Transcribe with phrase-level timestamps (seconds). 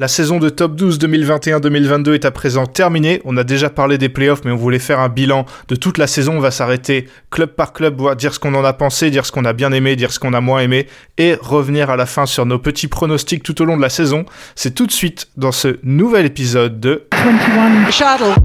[0.00, 3.20] La saison de top 12 2021-2022 est à présent terminée.
[3.24, 6.06] On a déjà parlé des playoffs, mais on voulait faire un bilan de toute la
[6.06, 6.36] saison.
[6.36, 9.32] On va s'arrêter club par club, voir dire ce qu'on en a pensé, dire ce
[9.32, 12.26] qu'on a bien aimé, dire ce qu'on a moins aimé, et revenir à la fin
[12.26, 14.24] sur nos petits pronostics tout au long de la saison.
[14.54, 18.40] C'est tout de suite dans ce nouvel épisode de 21 Shuttle.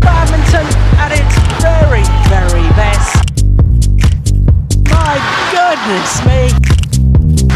[0.00, 0.66] Badminton
[0.98, 3.24] at its very, very best.
[4.90, 5.16] My
[5.50, 6.50] goodness me.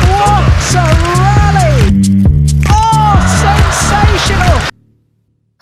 [0.09, 1.70] What a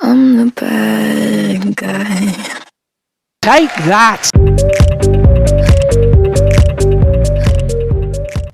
[0.00, 2.32] I'm the bad guy.
[3.40, 4.30] Take that!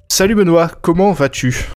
[0.08, 1.70] Salut Benoît, comment vas-tu?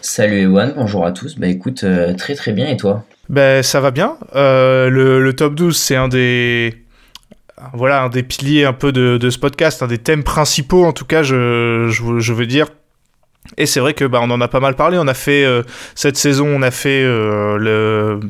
[0.00, 1.38] Salut Ewan, bonjour à tous.
[1.38, 3.04] Bah écoute, euh, très très bien et toi?
[3.28, 4.16] Ben ça va bien.
[4.34, 6.84] Euh, le, top 12 c'est un des
[7.74, 11.04] voilà un des piliers un peu de, ce podcast, un des thèmes principaux en tout
[11.04, 12.68] cas je, je, veux dire.
[13.56, 14.98] Et c'est vrai que bah, on en a pas mal parlé.
[14.98, 15.62] On a fait euh,
[15.94, 18.20] cette saison, on a fait le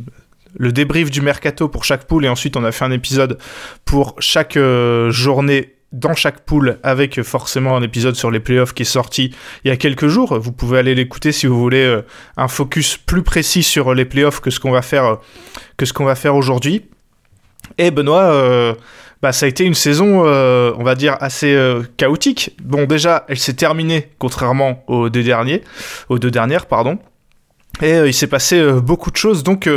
[0.59, 3.39] le débrief du mercato pour chaque poule et ensuite on a fait un épisode
[3.85, 8.73] pour chaque euh, journée dans chaque poule avec euh, forcément un épisode sur les playoffs
[8.73, 9.35] qui est sorti
[9.65, 10.39] il y a quelques jours.
[10.39, 12.03] Vous pouvez aller l'écouter si vous voulez euh,
[12.37, 15.19] un focus plus précis sur les playoffs que ce qu'on va faire
[15.77, 16.87] que ce qu'on va faire aujourd'hui.
[17.79, 18.77] Et Benoît,
[19.23, 21.57] bah, ça a été une saison, on va dire, assez
[21.97, 22.57] chaotique.
[22.63, 25.63] Bon, déjà, elle s'est terminée, contrairement aux deux derniers,
[26.09, 26.99] aux deux dernières, pardon.
[27.83, 29.69] Et il s'est passé beaucoup de choses, donc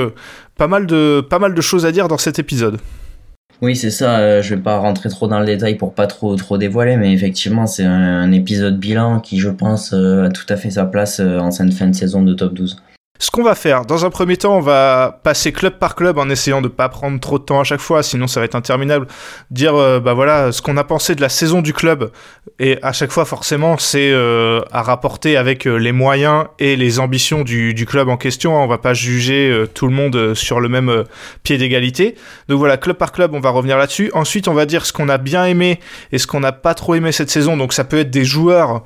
[0.58, 2.80] pas mal de, choses à dire dans cet épisode.
[3.62, 4.20] Oui, c'est ça.
[4.20, 7.14] Euh, je vais pas rentrer trop dans le détail pour pas trop trop dévoiler, mais
[7.14, 11.22] effectivement, c'est un, épisode bilan qui, je pense, euh, a tout à fait sa place
[11.22, 12.84] euh, en cette fin de saison de top 12.
[13.24, 16.30] Ce qu'on va faire, dans un premier temps, on va passer club par club en
[16.30, 19.08] essayant de pas prendre trop de temps à chaque fois, sinon ça va être interminable.
[19.50, 22.12] Dire, euh, bah voilà, ce qu'on a pensé de la saison du club,
[22.60, 27.00] et à chaque fois, forcément, c'est euh, à rapporter avec euh, les moyens et les
[27.00, 28.62] ambitions du, club en question.
[28.62, 31.06] On va pas juger tout le monde sur le même
[31.44, 32.16] pied d'égalité.
[32.50, 34.12] Donc voilà, club par club, on va revenir là-dessus.
[34.14, 35.80] Ensuite, on va dire ce qu'on a bien aimé
[36.12, 37.56] et ce qu'on n'a pas trop aimé cette saison.
[37.56, 38.84] Donc ça peut être des joueurs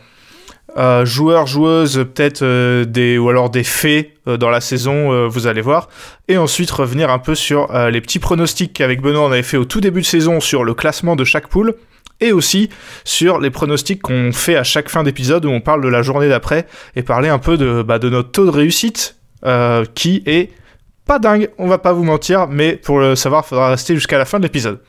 [0.76, 5.48] euh, joueurs, joueuses, peut-être euh, des ou alors des faits euh, dans la saison, vous
[5.48, 5.90] allez voir.
[6.28, 9.66] Et ensuite revenir un peu sur les petits pronostics qu'avec Benoît on avait fait au
[9.66, 11.76] tout début de saison sur le classement de chaque poule.
[12.20, 12.70] Et aussi
[13.04, 16.28] sur les pronostics qu'on fait à chaque fin d'épisode où on parle de la journée
[16.28, 19.16] d'après et parler un peu de, bah, de notre taux de réussite
[19.94, 20.50] qui est
[21.06, 24.18] pas dingue, on va pas vous mentir, mais pour le savoir, il faudra rester jusqu'à
[24.18, 24.80] la fin de l'épisode.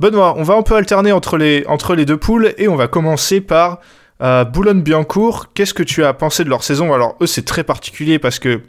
[0.00, 2.86] Benoît, on va un peu alterner entre les, entre les deux poules et on va
[2.86, 3.80] commencer par
[4.22, 6.92] euh, Boulogne-Biancourt, qu'est-ce que tu as pensé de leur saison?
[6.92, 8.60] Alors eux c'est très particulier parce que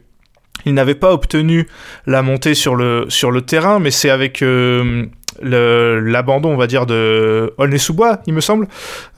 [0.66, 1.66] ils n'avaient pas obtenu
[2.06, 3.06] la montée sur le,
[3.40, 5.06] terrain, mais c'est avec euh,
[5.40, 8.68] l'abandon, on va dire, de Aulnay-sous-Bois, il me semble,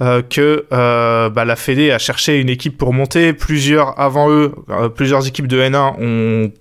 [0.03, 3.33] euh, que bah, la Fédé a cherché une équipe pour monter.
[3.33, 4.55] Plusieurs avant eux,
[4.95, 6.53] plusieurs équipes de N1 ont,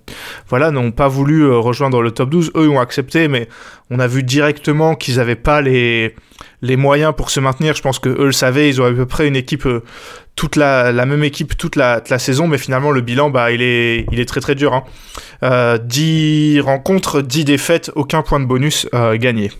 [0.48, 2.50] voilà, n'ont pas voulu rejoindre le top 12.
[2.56, 3.46] Eux ont accepté, mais
[3.92, 6.14] on a vu directement qu'ils n'avaient pas les
[6.62, 7.74] les moyens pour se maintenir.
[7.74, 9.82] Je pense que eux le savaient, ils ont à peu près une équipe, euh,
[10.36, 13.60] toute la, la, même équipe toute la, la, saison, mais finalement le bilan, bah, il
[13.60, 14.72] est, il est très très dur.
[14.72, 14.84] Hein.
[15.42, 19.50] Euh, 10 rencontres, 10 défaites, aucun point de bonus euh, gagné.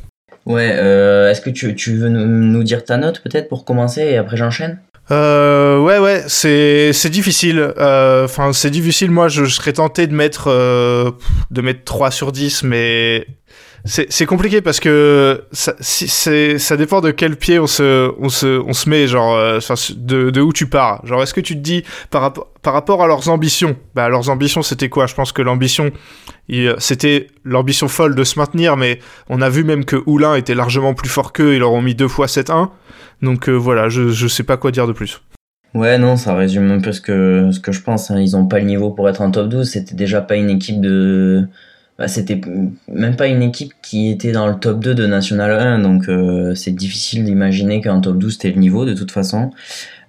[0.46, 4.36] Ouais, est-ce que tu, tu, veux nous dire ta note peut-être pour commencer et après
[4.36, 4.80] j'enchaîne?
[5.12, 7.72] Euh, ouais, ouais, c'est c'est difficile.
[7.78, 9.12] Enfin, c'est difficile.
[9.12, 10.48] Moi, je, je, serais tenté de mettre
[11.52, 13.24] de mettre 3 sur 10, mais
[13.84, 16.08] c'est compliqué parce que ça, si,
[16.58, 19.58] ça dépend de quel pied on se, on se, on se met, genre, euh,
[19.96, 21.04] de, de, où tu pars.
[21.04, 24.30] Genre, est-ce que tu te dis, par, rapport par rapport à leurs ambitions, bah, leurs
[24.30, 25.06] ambitions, c'était quoi?
[25.06, 25.90] Je pense que l'ambition,
[26.78, 30.94] c'était l'ambition folle de se maintenir, mais on a vu même que Oulin était largement
[30.94, 32.68] plus fort qu'eux, ils leur ont mis deux fois 7-1.
[33.20, 35.20] Donc euh, voilà, je, je sais pas quoi dire de plus.
[35.74, 38.10] Ouais, non, ça résume un peu ce que, ce que je pense.
[38.10, 38.20] Hein.
[38.20, 39.68] Ils ont pas le niveau pour être en top 12.
[39.68, 41.48] C'était déjà pas une équipe de
[42.02, 42.40] bah, c'était
[42.92, 46.52] même pas une équipe qui était dans le top 2 de National 1, donc euh,
[46.56, 49.52] c'est difficile d'imaginer qu'un top 12 c'était le niveau de toute façon.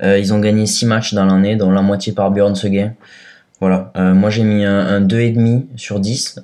[0.02, 2.94] Euh, ils ont gagné 6 matchs dans l'année, dont la moitié par Björn Seguin.
[3.62, 6.40] Voilà, euh, moi j'ai mis un, un 2,5 sur 10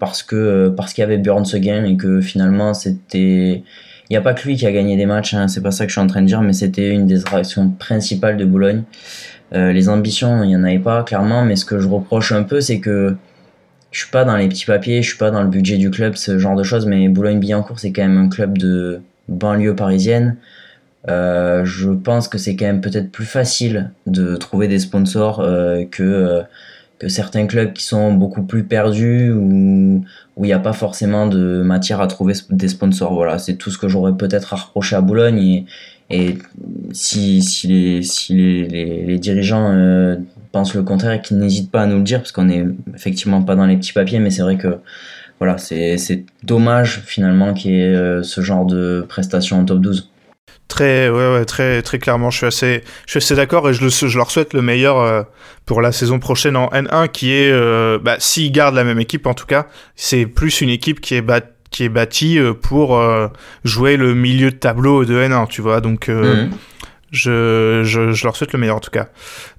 [0.00, 3.62] parce que parce qu'il y avait Björn Seguin et que finalement c'était
[4.08, 5.84] il n'y a pas que lui qui a gagné des matchs, hein, c'est pas ça
[5.84, 8.84] que je suis en train de dire, mais c'était une des attractions principales de Boulogne.
[9.52, 12.62] les ambitions, il n'y en avait pas clairement, mais ce que je reproche un peu,
[12.62, 13.16] c'est que
[13.96, 16.16] je suis pas dans les petits papiers, je suis pas dans le budget du club,
[16.16, 20.36] ce genre de choses, mais Boulogne-Billancourt, c'est quand même un club de banlieue parisienne.
[21.08, 25.84] Euh, je pense que c'est quand même peut-être plus facile de trouver des sponsors euh,
[25.90, 26.42] que, euh,
[26.98, 30.04] que certains clubs qui sont beaucoup plus perdus ou
[30.36, 33.14] où il n'y a pas forcément de matière à trouver des sponsors.
[33.14, 35.64] Voilà, c'est tout ce que j'aurais peut-être à reprocher à Boulogne.
[36.10, 36.38] Et
[36.92, 40.16] si, si, les, si les, les, dirigeants euh,
[40.52, 42.64] pensent le contraire et qu'ils n'hésitent pas à nous le dire, parce qu'on n'est
[42.94, 44.78] effectivement pas dans les petits papiers, mais c'est vrai que
[45.38, 50.10] voilà, c'est dommage finalement qu'il y ait euh, ce genre de prestations en top 12.
[50.68, 54.30] Très, ouais, très, très clairement, je suis assez, assez d'accord et je, le, je leur
[54.30, 55.22] souhaite le meilleur euh,
[55.64, 57.52] pour la saison prochaine en N1, qui est,
[57.98, 59.66] bah, s'ils gardent la même équipe, en tout cas,
[59.96, 61.22] c'est plus une équipe qui est,
[61.70, 63.00] qui est bâtie euh, pour
[63.64, 65.80] jouer le milieu de tableau de N1, tu vois.
[65.80, 66.50] Donc, mhm.
[67.10, 69.08] je, je, je, leur souhaite le meilleur en tout cas.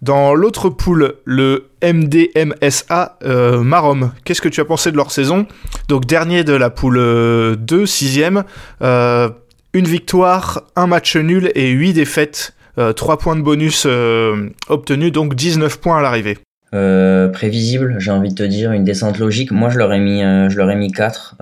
[0.01, 3.17] Dans l'autre pool, le MDMSA
[3.63, 5.47] Marom, qu'est-ce que tu as pensé de leur saison?
[5.87, 8.43] Donc, dernier de la poule 2, sixième.
[8.81, 9.29] Euh,
[9.73, 12.53] une victoire, un match nul et 8 défaites.
[12.95, 16.37] 3 euh, points de bonus euh, obtenus, donc 19 points à l'arrivée.
[16.73, 19.51] Euh, prévisible, j'ai envie de te dire, une descente logique.
[19.51, 21.37] Moi, je leur ai mis, je leur ai mis 4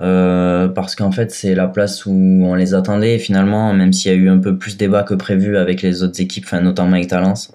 [0.74, 3.18] parce qu'en fait, c'est la place où on les attendait.
[3.18, 6.20] finalement, même s'il y a eu un peu plus débat que prévu avec les autres
[6.20, 7.52] équipes, enfin, notamment avec Talence,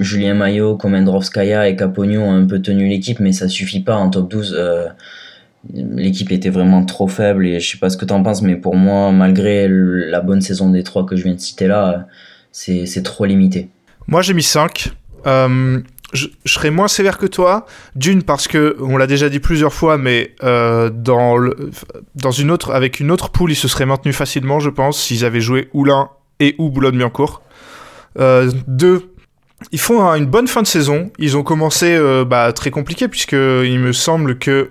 [0.00, 4.10] Julien Maillot, Komendrovskaya et Capogno ont un peu tenu l'équipe, mais ça suffit pas en
[4.10, 4.56] top 12
[5.72, 8.56] l'équipe était vraiment trop faible et je sais pas ce que tu en penses, mais
[8.56, 12.06] pour moi, malgré la bonne saison des trois que je viens de citer là,
[12.52, 13.70] c'est trop limité.
[14.06, 14.92] Moi, j'ai mis 5.
[15.26, 15.80] Euh,
[16.12, 17.66] je, serais moins sévère que toi.
[17.96, 21.36] D'une, parce que, on l'a déjà dit plusieurs fois, mais euh, dans,
[22.14, 25.24] dans une autre, avec une autre poule, ils se seraient maintenus facilement, je pense, s'ils
[25.24, 26.10] avaient joué Oulin
[26.40, 27.42] et ou Boulogne-Biancourt.
[28.18, 29.10] Euh, deux,
[29.72, 31.10] ils font une bonne fin de saison.
[31.18, 34.70] Ils ont commencé bah, très compliqué puisque il me semble que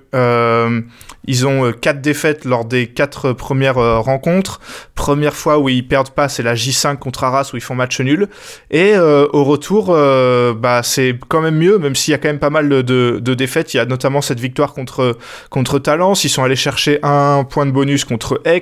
[1.26, 4.60] ils ont euh, quatre défaites lors des quatre premières rencontres.
[4.96, 8.00] Première fois où ils perdent pas, c'est la J5 contre Arras où ils font match
[8.00, 8.28] nul.
[8.72, 12.50] Et au retour, bah c'est quand même mieux, même s'il y a quand même pas
[12.50, 13.74] mal de, de, défaites.
[13.74, 15.18] Il y a notamment cette victoire contre
[15.50, 16.24] contre Talence.
[16.24, 18.62] Ils sont allés chercher un point de bonus contre Aix.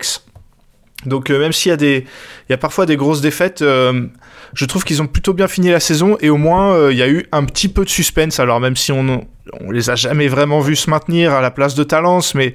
[1.05, 2.05] Donc même s'il y a des,
[2.47, 3.63] il y a parfois des grosses défaites
[4.53, 7.01] je trouve qu'ils ont plutôt bien fini la saison et au moins euh, il y
[7.01, 8.39] a eu un petit peu de suspense.
[8.39, 9.25] Alors même si on,
[9.59, 12.53] on les a jamais vraiment vus se maintenir à la place de Talence, mais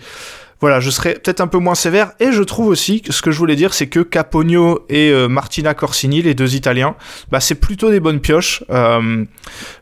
[0.60, 2.12] voilà, je serais peut-être un peu moins sévère.
[2.18, 5.28] Et je trouve aussi que ce que je voulais dire, c'est que Capogno et euh,
[5.28, 6.96] Martina Corsini, les deux Italiens,
[7.30, 8.64] bah, c'est plutôt des bonnes pioches.
[8.70, 9.24] Euh,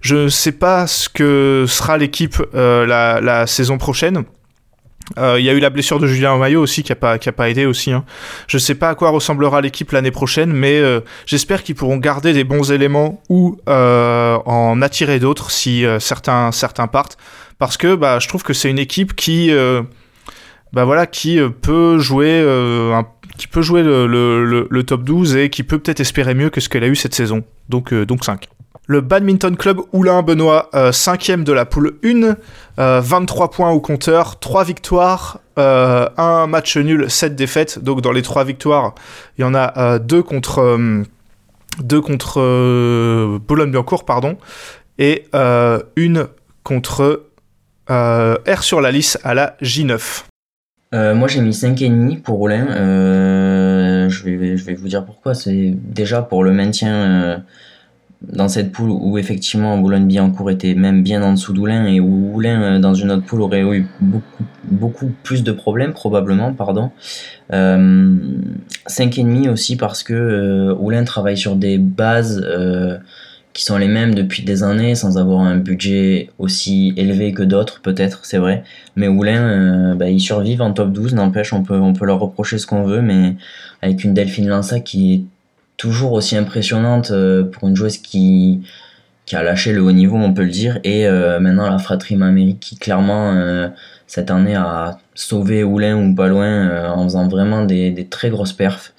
[0.00, 4.24] je ne sais pas ce que sera l'équipe la, la, saison prochaine.
[5.18, 7.28] Euh, il y a eu la blessure de Julien Maillot aussi qui a pas qui
[7.28, 7.92] a pas aidé aussi.
[7.92, 8.04] Hein.
[8.46, 12.32] Je sais pas à quoi ressemblera l'équipe l'année prochaine, mais euh, j'espère qu'ils pourront garder
[12.32, 17.18] des bons éléments ou euh, en attirer d'autres si certains certains partent,
[17.58, 19.52] parce que bah je trouve que c'est une équipe qui
[20.72, 22.42] bah voilà qui peut jouer
[23.36, 26.60] qui peut jouer le, le, le, top 12 et qui peut peut-être espérer mieux que
[26.60, 27.42] ce qu'elle a eu cette saison.
[27.68, 28.48] Donc donc 5.
[28.86, 32.36] Le Badminton Club Oulin Benoît, 5 de la poule 1,
[32.76, 37.78] 23 points au compteur, 3 victoires, euh, un match nul, 7 défaites.
[37.78, 38.94] Donc dans les 3 victoires,
[39.38, 40.78] il y en a 2 euh, contre,
[41.82, 44.36] 2 euh, contre Boulogne-Biancourt, pardon,
[44.98, 45.26] et
[45.96, 46.26] une
[46.62, 47.24] contre
[47.88, 50.24] R sur la liste à la J9.
[50.92, 52.66] moi j'ai mis 5,5 pour Oulin.
[54.08, 55.34] je, vais, je vais vous dire pourquoi.
[55.34, 57.42] C'est déjà pour le maintien
[58.22, 62.62] dans cette poule où effectivement Boulogne-Billancourt était même bien en dessous d'Oulin et où Oulin
[62.62, 66.90] euh, dans une autre poule aurait eu beaucoup, beaucoup plus de problèmes probablement pardon.
[67.52, 68.16] Euh,
[68.88, 72.98] 5,5 aussi parce que euh, Oulin travaille sur des bases euh,
[73.52, 77.80] qui sont les mêmes depuis des années sans avoir un budget aussi élevé que d'autres
[77.82, 78.64] peut-être c'est vrai.
[78.96, 82.58] Mais Oulin bah, ils survivent en top 12 n'empêche on peut, on peut leur reprocher
[82.58, 83.36] ce qu'on veut mais
[83.82, 85.33] avec une Delphine Lança qui est
[85.76, 88.62] toujours aussi impressionnante euh, pour une joueuse qui,
[89.26, 90.78] qui a lâché le haut niveau, on peut le dire.
[90.84, 93.68] Et euh, maintenant, la fratrie Amérique qui, clairement, euh,
[94.06, 98.52] cette année a sauvé Oulin ou pas loin en faisant vraiment des, des très grosses
[98.52, 98.92] perfs.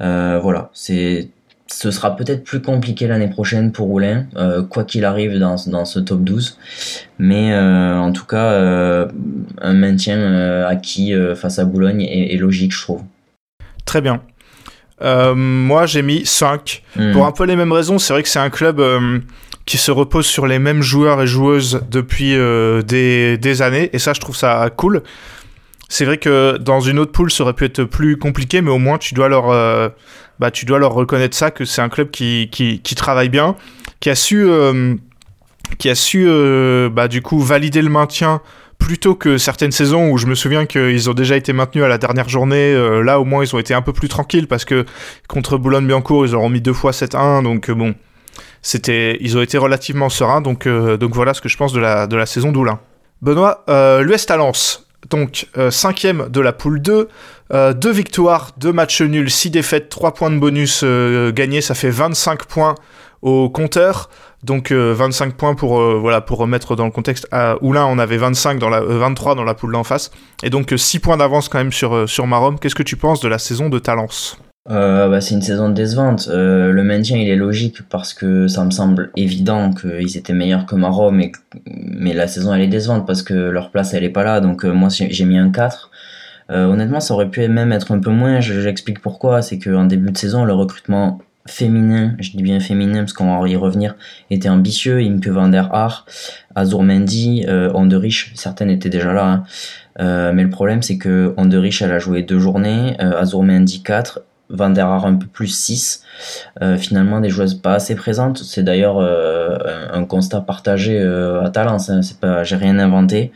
[0.00, 1.28] voilà, c'est
[1.68, 4.26] ce sera peut-être plus compliqué l'année prochaine pour Oulin,
[4.68, 6.58] quoi qu'il arrive dans, dans, ce top 12.
[7.18, 9.08] Mais en tout cas,
[9.62, 13.02] un maintien acquis face à Boulogne est, logique, je trouve.
[13.86, 14.20] Très bien.
[15.02, 16.82] Euh, moi, j'ai mis 5.
[16.96, 17.12] Hmm.
[17.12, 19.18] Pour un peu les mêmes raisons, c'est vrai que c'est un club euh,
[19.66, 23.90] qui se repose sur les mêmes joueurs et joueuses depuis euh, des, des, années.
[23.92, 25.02] Et ça, je trouve ça cool.
[25.88, 28.78] C'est vrai que dans une autre poule, ça aurait pu être plus compliqué, mais au
[28.78, 29.48] moins, tu dois leur,
[30.38, 33.56] bah, tu dois leur reconnaître ça, que c'est un club qui, qui, qui, travaille bien,
[34.00, 34.48] qui a su,
[35.76, 36.26] qui a su
[36.90, 38.40] bah, du coup, valider le maintien
[38.82, 41.98] plutôt que certaines saisons où je me souviens qu'ils ont déjà été maintenus à la
[41.98, 42.74] dernière journée.
[42.74, 44.84] Euh, là, au moins, ils ont été un peu plus tranquilles parce que
[45.28, 47.44] contre Boulogne-Biancourt, ils auront mis deux fois 7-1.
[47.44, 47.94] Donc, euh, bon,
[48.60, 50.40] c'était, ils ont été relativement sereins.
[50.40, 52.80] Donc, donc voilà ce que je pense de la, saison d'Oulin.
[53.22, 54.86] Benoît, l'Ouest à Lens.
[55.10, 57.08] Donc, cinquième de la poule 2,
[57.74, 60.84] deux victoires, deux matchs nuls, six défaites, trois points de bonus
[61.32, 62.74] gagnés, ça fait 25 points
[63.20, 64.10] au compteur.
[64.42, 67.28] Donc 25 euh, points pour euh, voilà pour remettre dans le contexte.
[67.30, 70.10] À Oulin, on avait 25 dans la 23 euh, dans la poule d'en face
[70.42, 72.58] et donc 6 points d'avance quand même sur sur Marom.
[72.58, 74.38] Qu'est-ce que tu penses de la saison de Talence?
[74.68, 76.28] Bah, c'est une saison décevante.
[76.28, 80.76] le maintien, il est logique parce que ça me semble évident qu'ils étaient meilleurs que
[80.76, 81.20] Marom,
[81.66, 84.40] mais, la saison, elle est décevante parce que leur place, elle est pas là.
[84.40, 85.90] Donc, moi, j'ai mis un 4.
[86.48, 88.38] honnêtement, ça aurait pu même être un peu moins.
[88.40, 89.42] J'explique pourquoi.
[89.42, 93.48] C'est qu'en début de saison, le recrutement féminin, je dis bien féminin parce qu'on va
[93.48, 93.96] y revenir,
[94.30, 95.00] était ambitieux.
[95.00, 96.06] Imke van der Haar,
[96.54, 97.70] Azur Mendy, euh,
[98.34, 99.26] certaines étaient déjà là.
[99.26, 99.44] Hein.
[100.00, 103.82] Euh, mais le problème, c'est que Onderich, elle a joué deux journées, euh, Azur Mendy
[103.82, 106.04] 4, Van der Haar un peu plus 6.
[106.62, 108.38] Euh, finalement, des joueuses pas assez présentes.
[108.38, 109.56] C'est d'ailleurs euh,
[109.92, 111.90] un constat partagé à Talence.
[111.90, 112.00] Hein.
[112.42, 113.32] J'ai rien inventé.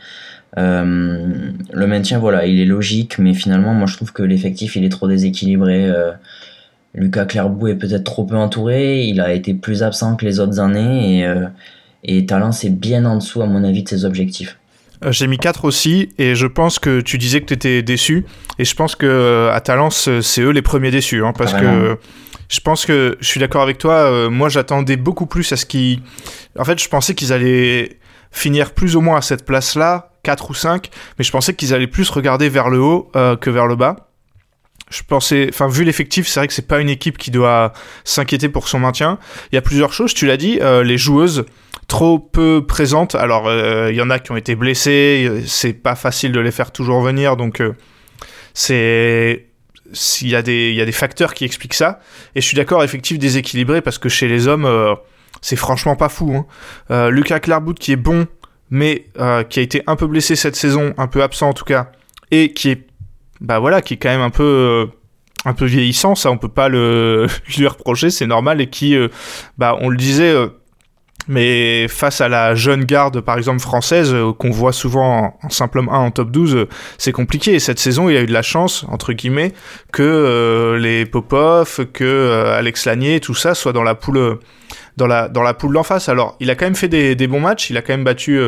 [0.55, 4.89] le maintien, voilà, il est logique, mais finalement, moi, je trouve que l'effectif, il est
[4.89, 5.91] trop déséquilibré.
[6.93, 10.59] Lucas Clairbout est peut-être trop peu entouré, il a été plus absent que les autres
[10.59, 11.47] années et, euh,
[12.03, 14.57] et Talent c'est bien en dessous à mon avis de ses objectifs.
[15.05, 18.25] Euh, j'ai mis 4 aussi et je pense que tu disais que tu étais déçu
[18.57, 21.97] et je pense que euh, à Talence c'est eux les premiers déçus hein, parce que
[22.49, 26.01] je pense que je suis d'accord avec toi moi j'attendais beaucoup plus à ce qui
[26.57, 27.99] en fait je pensais qu'ils allaient
[28.31, 30.89] finir plus ou moins à cette place là 4 ou 5
[31.19, 34.06] mais je pensais qu'ils allaient plus regarder vers le haut que vers le bas
[34.89, 38.49] je pensais, enfin, vu l'effectif, c'est vrai que c'est pas une équipe qui doit s'inquiéter
[38.49, 39.19] pour son maintien.
[39.51, 41.45] Il y a plusieurs choses, tu l'as dit, euh, les joueuses
[41.87, 43.15] trop peu présentes.
[43.15, 46.51] Alors, euh, il y en a qui ont été blessées, c'est pas facile de les
[46.51, 47.73] faire toujours venir, donc euh,
[48.53, 49.45] c'est
[49.93, 51.99] s'il y a des il y a des facteurs qui expliquent ça.
[52.35, 54.67] Et je suis d'accord, effectif déséquilibré parce que chez les hommes,
[55.41, 56.45] c'est franchement pas fou.
[56.89, 57.09] Hein.
[57.09, 58.27] Lucas Clairbout qui est bon,
[58.69, 59.07] mais
[59.49, 61.91] qui a été un peu blessé cette saison, un peu absent en tout cas,
[62.31, 62.86] et qui est
[63.41, 64.85] bah voilà, qui est quand même un peu euh,
[65.45, 67.27] un peu vieillissant, ça on peut pas le
[67.57, 69.09] lui reprocher, c'est normal et qui euh,
[69.57, 70.47] bah on le disait euh,
[71.29, 75.87] mais face à la jeune garde, par exemple française, qu'on voit souvent en, simple 1
[75.87, 76.67] en top 12,
[76.97, 77.53] c'est compliqué.
[77.53, 79.51] Et cette saison, il a eu de la chance, entre guillemets,
[79.91, 84.39] que les Popov, que Alex Lanier, tout ça, soit dans la poule,
[84.95, 86.07] dans la, dans la poule d'en face.
[86.07, 87.71] Alors, il a quand même fait des, des, bons matchs.
[87.71, 88.39] Il a quand même battu,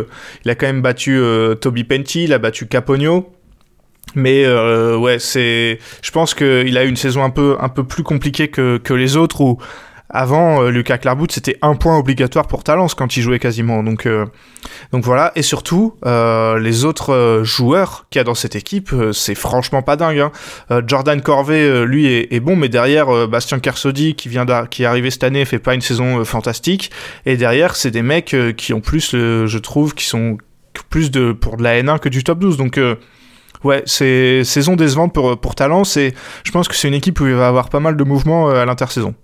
[0.46, 1.22] il a quand même battu
[1.60, 3.30] Toby Penty, il a battu Capogno.
[4.16, 5.80] Mais euh, ouais, c'est.
[6.02, 8.94] Je pense qu'il a eu une saison un peu, un peu plus compliquée que, que
[8.94, 9.58] les autres où
[10.12, 13.84] avant euh, Lucas Clairbout c'était un point obligatoire pour Talence quand il jouait quasiment.
[13.84, 14.26] Donc, euh,
[14.92, 15.32] donc voilà.
[15.36, 20.20] Et surtout les autres joueurs qu'il y a dans cette équipe, c'est franchement pas dingue.
[20.70, 20.82] Hein.
[20.88, 25.46] Jordan Corvée, lui est, bon, mais derrière Bastien Kersodi qui vient est arrivé cette année
[25.46, 26.90] fait pas une saison fantastique.
[27.26, 30.38] Et derrière c'est des mecs qui ont plus, je trouve, qui sont
[30.90, 32.58] plus de pour de la N1 que du top 12.
[32.58, 32.80] Donc
[33.64, 36.14] Ouais, c'est saison décevante pour, pour Talence et
[36.44, 38.62] je pense que c'est une équipe où il va avoir pas mal de mouvements euh,
[38.62, 39.16] à l'intersaison.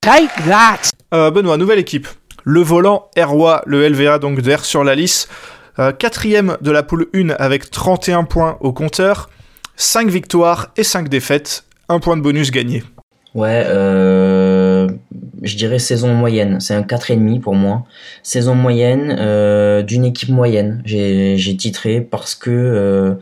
[0.00, 2.08] Take that euh, Benoît, nouvelle équipe.
[2.44, 5.30] Le volant Erwa, le LVA donc d'air sur la liste.
[5.78, 9.30] Euh, quatrième de la poule 1 avec 31 points au compteur.
[9.76, 11.64] 5 victoires et 5 défaites.
[11.88, 12.82] Un point de bonus gagné.
[13.34, 14.45] Ouais, euh,
[15.46, 16.60] je dirais saison moyenne.
[16.60, 17.84] C'est un 4,5 pour moi.
[18.22, 20.82] Saison moyenne euh, d'une équipe moyenne.
[20.84, 23.14] J'ai titré parce que, euh,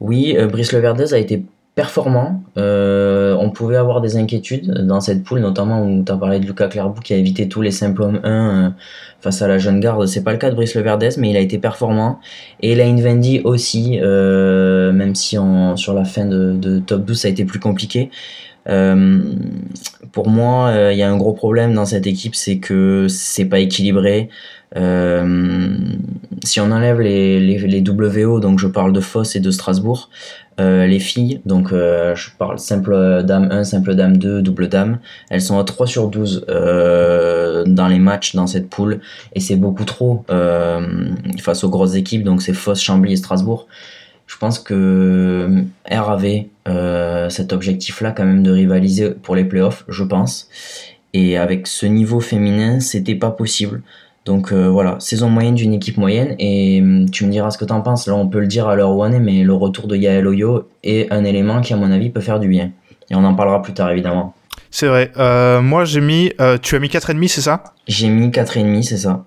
[0.00, 2.42] oui, euh, Brice Leverdez a été performant.
[2.56, 6.68] On pouvait avoir des inquiétudes dans cette poule, notamment où tu as parlé de Lucas
[6.68, 8.74] Clairbout qui a évité tous les simples hommes 1
[9.20, 10.06] face à la jeune garde.
[10.06, 12.20] C'est pas le cas de Brice Leverdez, mais il a été performant.
[12.60, 15.36] Et Lane Vendy aussi, même si
[15.74, 18.10] sur la fin de top 12 ça a été plus compliqué.
[18.68, 19.22] Euh,
[20.12, 23.44] pour moi, euh, il y a un gros problème dans cette équipe, c'est que c'est
[23.46, 24.28] pas équilibré.
[24.76, 25.78] Euh,
[26.42, 30.10] si on enlève les, les, WO, donc je parle de Foss et de Strasbourg,
[30.58, 34.98] les filles, donc je parle simple dame 1, simple dame 2, double dame,
[35.30, 39.00] elles sont à 3 sur 12 dans les matchs dans cette poule
[39.32, 40.24] et c'est beaucoup trop
[41.40, 43.68] face aux grosses équipes, donc c'est Foss, Chambly et Strasbourg.
[44.26, 49.84] Je pense que R avait euh, cet objectif-là quand même de rivaliser pour les playoffs,
[49.88, 50.48] je pense.
[51.12, 53.82] Et avec ce niveau féminin, c'était pas possible.
[54.24, 56.34] Donc euh, voilà, saison moyenne d'une équipe moyenne.
[56.38, 58.06] Et hum, tu me diras ce que t'en penses.
[58.06, 60.26] Là, on peut le dire à l'heure où on est, mais le retour de Yael
[60.26, 62.72] Oyo est un élément qui, à mon avis, peut faire du bien.
[63.10, 64.34] Et on en parlera plus tard, évidemment.
[64.70, 65.12] C'est vrai.
[65.18, 66.32] Euh, moi, j'ai mis.
[66.62, 67.62] tu as mis 4,5, c'est ça?
[67.86, 69.26] J'ai mis 4,5, c'est ça.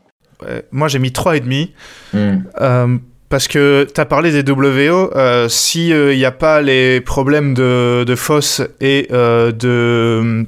[0.72, 1.70] moi, j'ai mis 3,5.
[2.14, 2.98] Mmh.
[3.30, 8.06] Parce que tu as parlé des WO, euh, s'il n'y a pas les problèmes de,
[8.06, 10.46] de fosse et euh, de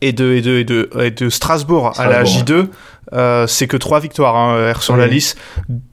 [0.00, 2.68] et de, et de, et de, Strasbourg, à la J2,
[3.12, 5.38] euh, c'est que trois victoires hein, sur la liste.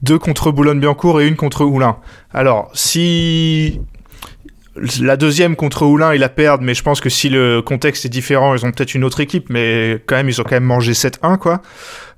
[0.02, 1.96] Deux contre Boulogne-Biancourt et une contre Oulin.
[2.32, 3.80] Alors, si
[5.00, 8.08] la deuxième contre Oulin, ils la perdent, mais je pense que si le contexte est
[8.08, 10.92] différent, ils ont peut-être une autre équipe, mais quand même, ils ont quand même mangé
[10.92, 11.62] 7-1, quoi.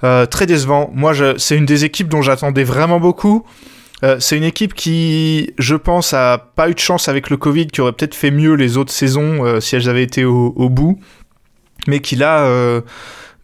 [0.04, 0.90] Euh, très décevant.
[0.94, 3.44] Moi, c'est une des équipes dont j'attendais vraiment beaucoup.
[4.04, 7.68] Euh, c'est une équipe qui, je pense, a pas eu de chance avec le Covid,
[7.68, 10.98] qui aurait peut-être fait mieux les autres saisons euh, si elles avaient été au, bout,
[11.86, 12.82] mais qui là,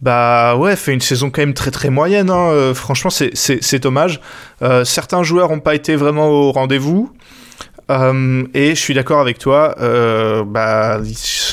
[0.01, 2.29] bah ouais, fait une saison quand même très très moyenne.
[2.31, 2.75] Hein.
[2.75, 4.21] franchement, c'est dommage.
[4.85, 7.13] certains joueurs n'ont pas été vraiment au rendez-vous.
[7.91, 11.01] Euh, et je suis d'accord avec toi, euh, bah,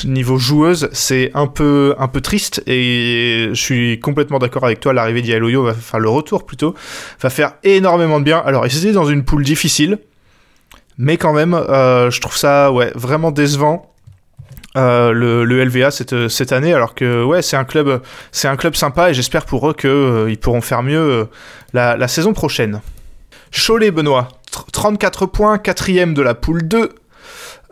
[0.04, 4.92] niveau joueuse, c'est un peu, un peu triste et je suis complètement d'accord avec toi,
[4.92, 6.74] l'arrivée d'Ialoyo va faire le retour plutôt,
[7.20, 8.38] va faire énormément de bien.
[8.38, 9.98] Alors, ils étaient dans une poule difficile,
[10.98, 13.92] mais quand même, euh, je trouve ça ouais, vraiment décevant.
[14.76, 19.10] le, LVA cette, cette année alors que ouais c'est un club c'est un club sympa
[19.10, 21.26] et j'espère pour eux que ils pourront faire mieux
[21.72, 22.80] la saison prochaine.
[23.50, 24.39] Cholet Benoît
[24.72, 26.90] 34 points, quatrième de la poule 2,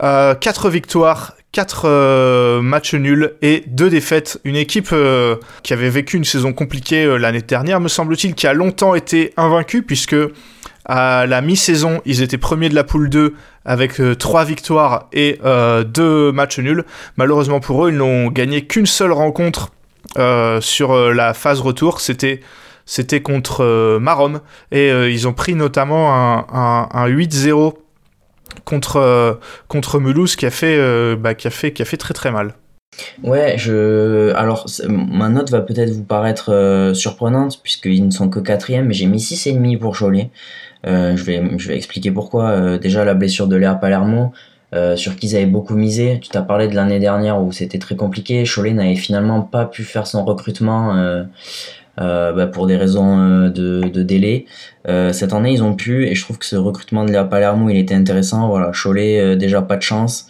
[0.03, 4.41] euh, 4 victoires, 4 euh, matchs nuls et 2 défaites.
[4.45, 8.47] Une équipe euh, qui avait vécu une saison compliquée euh, l'année dernière, me semble-t-il, qui
[8.47, 10.17] a longtemps été invaincue, puisque
[10.85, 16.33] à la mi-saison, ils étaient premiers de la poule 2 avec 3 victoires et 2
[16.33, 16.85] matchs nuls.
[17.19, 19.71] Malheureusement pour eux, ils n'ont gagné qu'une seule rencontre
[20.61, 22.01] sur la phase retour.
[22.01, 22.41] C'était
[22.89, 24.41] c'était contre euh, Marom.
[24.73, 27.75] Et euh, ils ont pris notamment un, 8-0
[28.65, 29.35] contre, euh,
[29.69, 32.55] contre Mulhouse qui a, fait, bah, qui, a fait, qui a fait très très mal.
[33.23, 34.33] Ouais, je.
[34.35, 39.07] Alors, ma note va peut-être vous paraître surprenante, puisqu'ils ne sont que quatrième, mais j'ai
[39.07, 40.31] mis 6,5 pour Cholet.
[40.85, 42.79] je, vais, je vais expliquer pourquoi.
[42.79, 44.33] déjà, la blessure de Léa Palermo,
[44.97, 46.19] sur qui ils avaient beaucoup misé.
[46.21, 48.45] Tu t'as parlé de l'année dernière où c'était très compliqué.
[48.45, 50.97] Cholet n'avait finalement pas pu faire son recrutement
[51.99, 54.47] bah, pour des raisons euh, de, de, délai.
[54.89, 57.69] Euh, cette année, ils ont pu, et je trouve que ce recrutement de Léa Palermo,
[57.69, 58.49] il était intéressant.
[58.49, 60.27] Voilà, Cholet, déjà pas de chance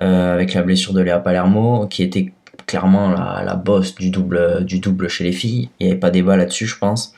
[0.00, 2.32] avec la blessure de Léa Palermo, qui était
[2.66, 5.70] clairement la, la bosse du double, du double chez les filles.
[5.80, 7.14] Il n'y avait pas débat là-dessus, je pense.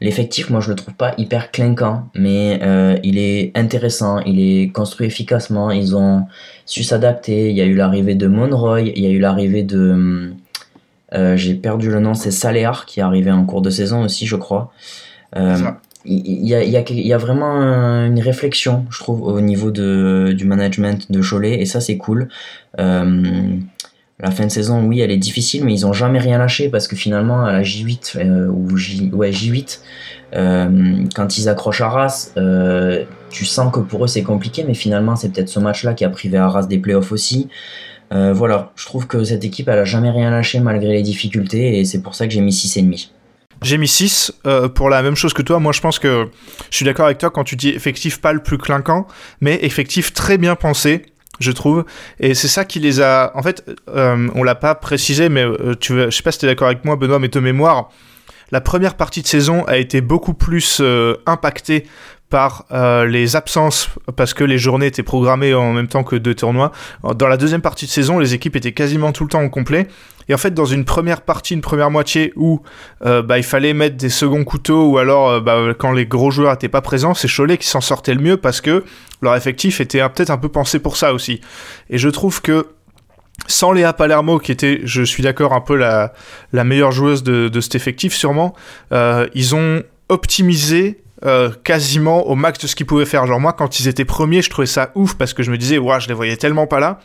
[0.00, 4.72] L'effectif, moi, je le trouve pas hyper clinquant, mais euh, il est intéressant, il est
[4.72, 5.70] construit efficacement.
[5.70, 6.24] Ils ont
[6.64, 7.50] su s'adapter.
[7.50, 10.30] Il y a eu l'arrivée de Monroy, il y a eu l'arrivée de euh,
[11.12, 14.36] j'ai perdu le nom, c'est Saléar qui est arrivé en cours de saison aussi, je
[14.36, 14.72] crois.
[15.36, 15.56] Euh,
[16.04, 17.60] il y, a, y, a, y, a, vraiment
[18.06, 22.28] une réflexion, je trouve, au niveau de, du management de Cholet, et ça c'est cool.
[22.78, 23.58] Euh,
[24.22, 26.86] la fin de saison, oui, elle est difficile, mais ils ont jamais rien lâché parce
[26.88, 29.80] que finalement, à la J8, euh, ou J, ouais, J8,
[30.34, 35.16] euh, quand ils accrochent Arras, euh, tu sens que pour eux c'est compliqué, mais finalement,
[35.16, 37.48] c'est peut-être ce match-là qui a privé Arras des playoffs aussi.
[38.12, 41.78] Euh, voilà, je trouve que cette équipe, elle a jamais rien lâché malgré les difficultés
[41.78, 43.10] et c'est pour ça que j'ai mis 6,5.
[43.62, 45.60] J'ai mis 6 euh, pour la même chose que toi.
[45.60, 46.28] Moi, je pense que
[46.70, 49.06] je suis d'accord avec toi quand tu dis effectif pas le plus clinquant,
[49.40, 51.06] mais effectif très bien pensé,
[51.38, 51.84] je trouve.
[52.18, 53.32] Et c'est ça qui les a.
[53.36, 55.44] En fait, euh, on l'a pas précisé, mais
[55.78, 56.10] tu veux...
[56.10, 57.90] je sais pas si tu es d'accord avec moi, Benoît, mais de mémoire,
[58.50, 60.82] la première partie de saison a été beaucoup plus
[61.26, 61.86] impactée
[62.30, 66.34] par euh, les absences parce que les journées étaient programmées en même temps que deux
[66.34, 66.70] tournois.
[67.02, 69.88] Dans la deuxième partie de saison, les équipes étaient quasiment tout le temps au complet.
[70.28, 72.62] Et en fait, dans une première partie, une première moitié où
[73.04, 76.30] euh, bah, il fallait mettre des seconds couteaux ou alors euh, bah, quand les gros
[76.30, 78.84] joueurs n'étaient pas présents, c'est Cholet qui s'en sortait le mieux parce que
[79.22, 81.40] leur effectif était peut-être un peu pensé pour ça aussi.
[81.90, 82.68] Et je trouve que
[83.48, 86.12] sans Léa Palermo, qui était, je suis d'accord, un peu la,
[86.52, 88.54] meilleure joueuse de cet effectif, sûrement,
[88.92, 93.26] ils ont optimisé euh, quasiment au max de ce qu'ils pouvaient faire.
[93.26, 95.76] Genre moi, quand ils étaient premiers, je trouvais ça ouf parce que je me disais,
[95.76, 96.98] ouais, je les voyais tellement pas là.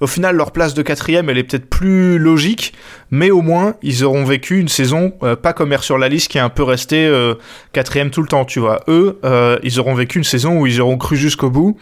[0.00, 2.72] Au final, leur place de quatrième, elle est peut-être plus logique,
[3.10, 6.30] mais au moins, ils auront vécu une saison euh, pas comme Air sur la liste
[6.30, 7.34] qui est un peu resté euh,
[7.74, 8.80] quatrième tout le temps, tu vois.
[8.88, 9.20] Eux,
[9.62, 11.76] ils auront vécu une saison où ils auront cru jusqu'au bout.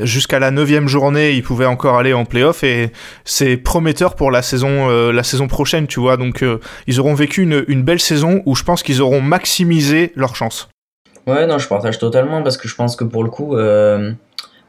[0.00, 2.90] Jusqu'à la neuvième journée, ils pouvaient encore aller en playoff et
[3.26, 6.16] c'est prometteur pour la saison, la saison prochaine, tu vois.
[6.16, 6.42] Donc,
[6.86, 10.71] ils auront vécu une, une belle saison où je pense qu'ils auront maximisé leur chance.
[11.26, 14.12] Ouais, non, je partage totalement parce que je pense que pour le coup, euh,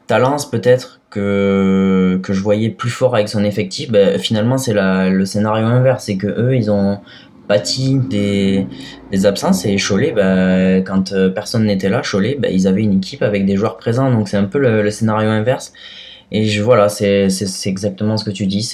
[0.06, 5.24] Talence peut-être que, que je voyais plus fort avec son effectif, bah, finalement c'est le
[5.24, 7.00] scénario inverse, c'est que eux ils ont
[7.48, 8.66] pâti des,
[9.10, 12.98] des absences et Cholet, bah, quand euh, personne n'était là, Cholet, bah, ils avaient une
[12.98, 15.72] équipe avec des joueurs présents, donc c'est un peu le, scénario inverse.
[16.32, 17.28] Et je, voilà, c'est
[17.66, 18.72] exactement ce que tu dis.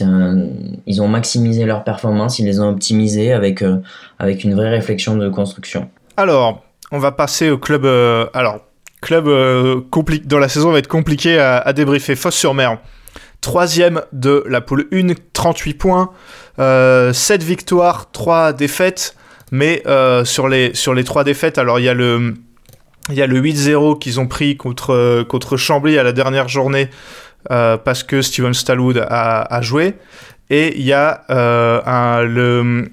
[0.87, 3.79] ils ont maximisé leur performance, ils les ont optimisés avec, euh,
[4.19, 5.91] avec une vraie réflexion de construction.
[6.17, 7.87] Alors, on va passer au club.
[8.35, 8.61] alors,
[9.01, 10.25] club euh, compliqué.
[10.39, 12.17] La saison va être compliqué à, débriefer.
[12.17, 12.79] Fosse sur mer.
[13.41, 16.11] troisième de la poule 1, 38 points,
[16.59, 19.17] 7 victoires, 3 défaites.
[19.53, 19.83] Mais
[20.25, 22.35] sur, les, sur les 3 défaites, alors il y a le,
[23.09, 26.91] il y a le 8-0 qu'ils ont pris contre, Chambly à la dernière journée
[27.49, 29.95] parce que Steven Stallwood a, joué.
[30.51, 31.25] Et il y a
[32.23, 32.91] le,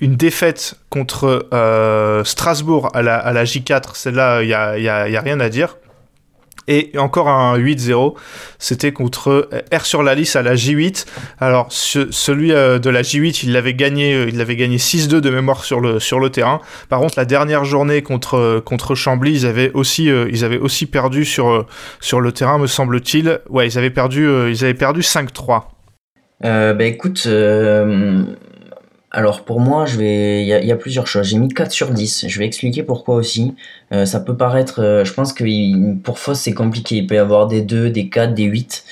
[0.00, 4.88] une défaite contre euh, Strasbourg à la, à la J4, celle-là, il n'y a, y
[4.88, 5.76] a, rien à dire.
[6.68, 8.14] Et encore un 8-0,
[8.58, 11.04] c'était contre R sur la liste à la J8.
[11.40, 15.80] Alors celui euh, de la J8, il l'avait gagné, euh, gagné 6-2 de mémoire sur
[15.80, 16.60] le, terrain.
[16.88, 21.66] Par contre, la dernière journée contre, Chambly, ils avaient aussi, perdu sur,
[22.20, 23.40] le terrain, me semble-t-il.
[23.48, 25.62] Ouais, ils avaient perdu, ils avaient perdu 5-3.
[26.44, 27.26] Euh, bah écoute,
[29.10, 31.26] alors pour moi, je vais, il y, a plusieurs choses.
[31.26, 32.26] J'ai mis 4 sur 10.
[32.28, 33.54] Je vais expliquer pourquoi aussi.
[33.92, 36.96] Euh, ça peut paraître, euh, je pense que pour Foss c'est compliqué.
[36.96, 38.84] Il peut y avoir des 2, des 4, des 8.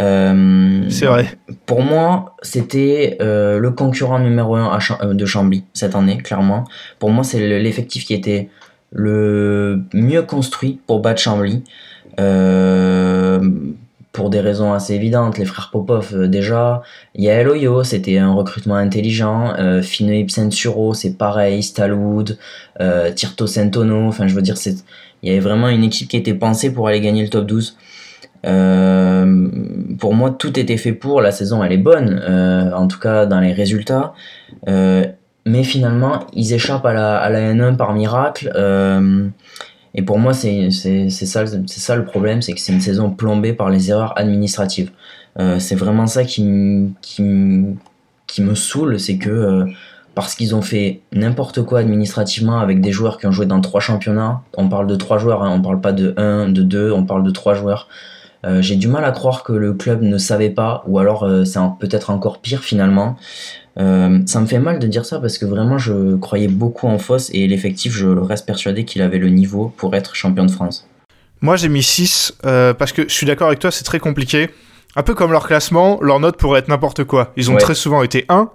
[0.00, 1.26] Euh, c'est vrai.
[1.66, 4.78] Pour moi, c'était le concurrent numéro 1
[5.12, 6.64] de Chambly cette année, clairement.
[6.98, 8.48] Pour moi, c'est l'effectif qui était
[8.90, 11.62] le mieux construit pour battre Chambly.
[12.18, 13.40] Euh,
[14.12, 15.38] pour des raisons assez évidentes.
[15.38, 16.82] Les frères Popov, euh, déjà.
[17.14, 19.54] Yael Oyo, c'était un recrutement intelligent.
[19.58, 20.26] Euh, Fine
[20.94, 21.62] c'est pareil.
[21.62, 22.38] Stalwood,
[22.80, 24.06] euh, Tirto Sentono.
[24.06, 24.76] Enfin, je veux dire, c'est,
[25.22, 27.76] il y avait vraiment une équipe qui était pensée pour aller gagner le top 12.
[28.46, 29.48] Euh,
[29.98, 31.20] pour moi, tout était fait pour.
[31.20, 32.22] La saison, elle est bonne,
[32.74, 34.14] en tout cas dans les résultats.
[34.66, 38.50] mais finalement, ils échappent à la, à la N1 par miracle.
[39.94, 43.70] Et pour moi, c'est ça, ça le problème, c'est que c'est une saison plombée par
[43.70, 44.90] les erreurs administratives.
[45.38, 47.64] Euh, c'est vraiment ça qui, qui,
[48.26, 49.64] qui me saoule, c'est que euh,
[50.14, 53.80] parce qu'ils ont fait n'importe quoi administrativement avec des joueurs qui ont joué dans trois
[53.80, 57.04] championnats, on parle de trois joueurs, hein, on parle pas de un, de deux, on
[57.04, 57.88] parle de trois joueurs.
[58.46, 61.60] Euh, j'ai du mal à croire que le club ne savait pas, ou alors c'est
[61.80, 63.16] peut-être encore pire finalement.
[63.78, 66.98] Euh, ça me fait mal de dire ça parce que vraiment je croyais beaucoup en
[66.98, 70.88] Foss et l'effectif, je reste persuadé qu'il avait le niveau pour être champion de France.
[71.40, 74.50] Moi j'ai mis 6 parce que je suis d'accord avec toi, c'est très compliqué.
[74.96, 77.32] Un peu comme leur classement, leur note pourrait être n'importe quoi.
[77.36, 78.50] Ils ont très souvent été 1,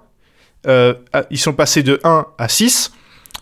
[1.30, 2.92] ils sont passés de 1 à 6.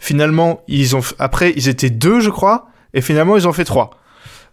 [0.03, 3.91] Finalement, ils ont, après, ils étaient 2, je crois, et finalement, ils ont fait 3.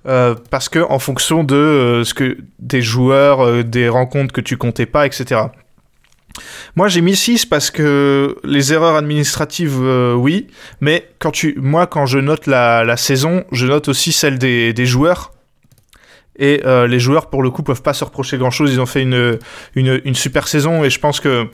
[0.07, 4.41] Euh, parce que en fonction de euh, ce que des joueurs, euh, des rencontres que
[4.41, 5.41] tu comptais pas, etc.
[6.75, 9.79] Moi j'ai mis 6 parce que les erreurs administratives,
[10.17, 10.47] oui,
[10.81, 14.85] mais quand tu, moi quand je note la, saison, je note aussi celle des, des
[14.85, 15.31] joueurs.
[16.37, 18.71] Et les joueurs, pour le coup, peuvent pas se reprocher grand chose.
[18.71, 19.39] Ils ont fait une,
[19.75, 21.47] une, une super saison et je pense que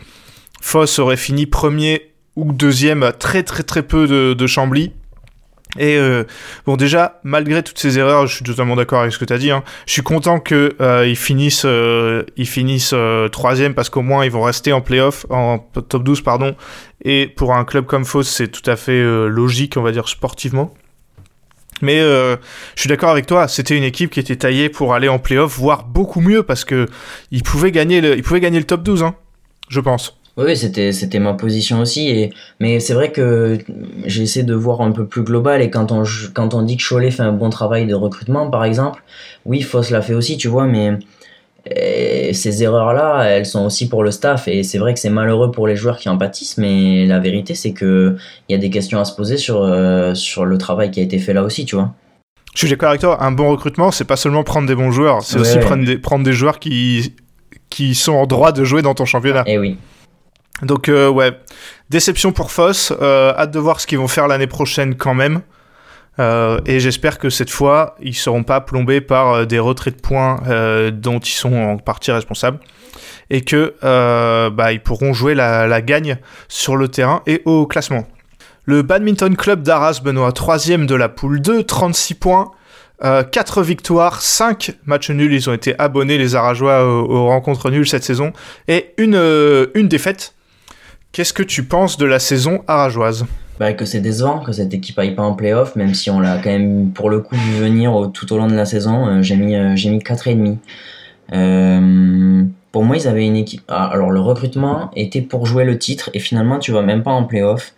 [0.61, 4.91] Foss aurait fini premier ou deuxième à très très très peu de, de Chambly.
[5.77, 6.23] Et euh,
[6.65, 9.37] bon, déjà, malgré toutes ces erreurs, je suis totalement d'accord avec ce que tu as
[9.37, 9.51] dit.
[9.51, 14.31] Hein, je suis content qu'ils finissent, euh, ils finissent euh, troisième parce qu'au moins ils
[14.31, 16.55] vont rester en playoff, en top 12, pardon.
[17.03, 20.73] Et pour un club comme Foss, c'est tout à fait logique, on va dire, sportivement.
[21.81, 22.37] Mais je
[22.77, 25.83] suis d'accord avec toi, c'était une équipe qui était taillée pour aller en playoff, voire
[25.83, 26.87] beaucoup mieux parce que
[27.31, 29.13] ils pouvaient gagner le, pouvaient gagner le top 12, hein,
[29.69, 30.17] je pense.
[30.37, 32.09] Oui, c'était c'était ma position aussi.
[32.09, 33.57] Et, mais c'est vrai que
[34.05, 35.61] j'ai essayé de voir un peu plus global.
[35.61, 38.65] Et quand on, quand on dit que Cholet fait un bon travail de recrutement, par
[38.65, 39.01] exemple,
[39.45, 40.99] oui, Foss l'a fait aussi, tu vois, mais
[41.67, 44.47] eh, ces erreurs-là, elles sont aussi pour le staff.
[44.49, 47.55] Et c'est vrai que c'est malheureux pour les joueurs qui en pâtissent, mais la vérité,
[47.55, 48.17] c'est qu'il
[48.49, 51.17] y a des questions à se poser sur, euh, sur le travail qui a été
[51.17, 51.93] fait là aussi, tu vois.
[52.53, 55.23] Je suis d'accord avec toi, un bon recrutement, c'est pas seulement prendre des bons joueurs,
[55.23, 57.13] c'est aussi prendre des, prendre des joueurs qui,
[57.69, 59.43] qui sont en droit de jouer dans ton championnat.
[59.45, 59.77] Et eh oui.
[60.61, 61.37] Donc euh, ouais,
[61.89, 62.93] déception pour Foss.
[63.01, 65.41] Euh, hâte de voir ce qu'ils vont faire l'année prochaine quand même.
[66.17, 70.39] Euh, et j'espère que cette fois, ils seront pas plombés par des retraits de points
[70.91, 72.59] dont ils sont en partie responsables.
[73.29, 73.75] Et que
[74.49, 78.05] bah, ils pourront jouer la, gagne sur le terrain et au classement.
[78.63, 82.51] Le Badminton Club d'Arras, Benoît, troisième de la poule 2, 36 points.
[83.01, 87.85] 4 victoires, 5 matchs nuls, ils ont été abonnés les Arageois aux, aux rencontres nulles
[87.85, 88.31] cette saison,
[88.69, 89.15] et une,
[89.75, 90.34] une défaite
[91.15, 93.25] Qu'est-ce que tu penses de la saison arageoise
[93.57, 96.39] bah, que c'est décevant que cette équipe aille pas en playoff, même si on l'a
[96.39, 99.07] quand même pour le coup vu venir tout au long de la saison.
[99.07, 100.57] Euh, j'ai mis euh, j'ai mis 4,5.
[101.31, 103.61] Euh, pour moi, ils avaient une équipe.
[103.69, 107.11] Ah, alors le recrutement était pour jouer le titre et finalement tu vas même pas
[107.11, 107.73] en playoff.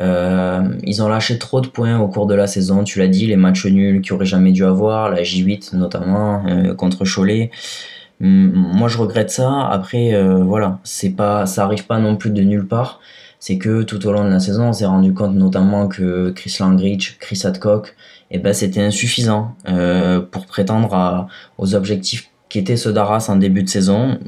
[0.00, 2.84] Ils ont lâché trop de points au cours de la saison.
[2.84, 6.44] Tu l'as dit, les matchs nuls qu'ils auraient jamais dû avoir, la J8 notamment
[6.76, 7.50] contre Cholet.
[8.20, 9.68] Moi, je regrette ça.
[9.68, 13.00] Après, euh, voilà, c'est pas, ça arrive pas non plus de nulle part.
[13.40, 16.56] C'est que tout au long de la saison, on s'est rendu compte notamment que Chris
[16.58, 17.94] Langridge, Chris Adcock,
[18.32, 23.36] eh ben, c'était insuffisant euh, pour prétendre à, aux objectifs qui étaient ceux d'Arras en
[23.36, 24.18] début de saison.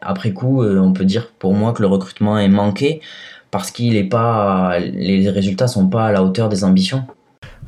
[0.00, 3.00] Après coup, on peut dire pour moi que le recrutement est manqué
[3.50, 7.04] parce qu'il est pas, les résultats sont pas à la hauteur des ambitions.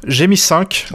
[0.07, 0.89] J'ai mis 5.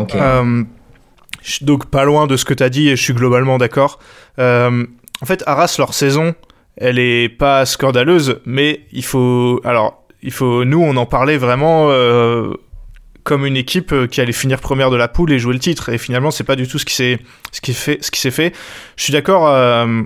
[1.62, 4.00] Donc pas loin de ce que tu as dit et je suis globalement d'accord.
[4.38, 6.36] en fait, Arras, leur saison,
[6.78, 9.62] elle est pas scandaleuse, mais il faut.
[9.64, 10.66] Alors, il faut.
[10.66, 12.54] Nous, on en parlait vraiment euh,
[13.24, 15.90] comme une équipe euh, qui allait finir première de la poule et jouer le titre.
[15.90, 17.20] Et finalement, c'est pas du tout ce qui s'est
[17.52, 18.54] ce qui fait fait.
[18.96, 19.48] Je suis d'accord.
[19.48, 20.04] Euh,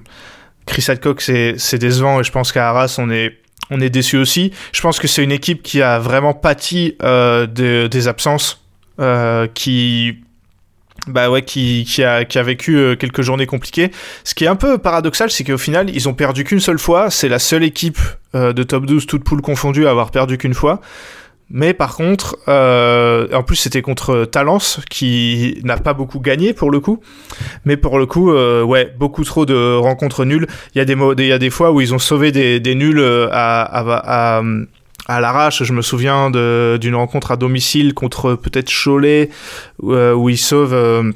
[0.66, 3.38] Chris Hadcock, c'est décevant et je pense qu'à Arras, on est
[3.70, 4.52] on est déçu aussi.
[4.74, 8.66] Je pense que c'est une équipe qui a vraiment pâti des absences,
[9.54, 10.25] qui
[11.08, 13.92] bah ouais, qui, qui, a, qui a vécu euh, quelques journées compliquées.
[14.24, 17.10] Ce qui est un peu paradoxal, c'est qu'au final, ils ont perdu qu'une seule fois.
[17.10, 18.00] C'est la seule équipe
[18.34, 20.82] euh, de top 12, toute poule confondue, à avoir perdu qu'une fois.
[21.52, 26.72] Mais par contre, euh, en plus c'était contre Talence qui n'a pas beaucoup gagné pour
[26.72, 27.02] le coup.
[27.66, 30.48] Mais pour le coup, euh, ouais, beaucoup trop de rencontres nulles.
[30.74, 32.74] Il y a des, il y a des fois où ils ont sauvé des, des
[32.74, 33.00] nuls
[33.32, 34.44] à, à, à
[35.08, 35.64] à l'arrache.
[35.64, 39.30] Je me souviens d'une rencontre à domicile contre peut-être Cholet
[39.84, 40.74] euh, où il sauve.
[40.74, 41.12] Euh,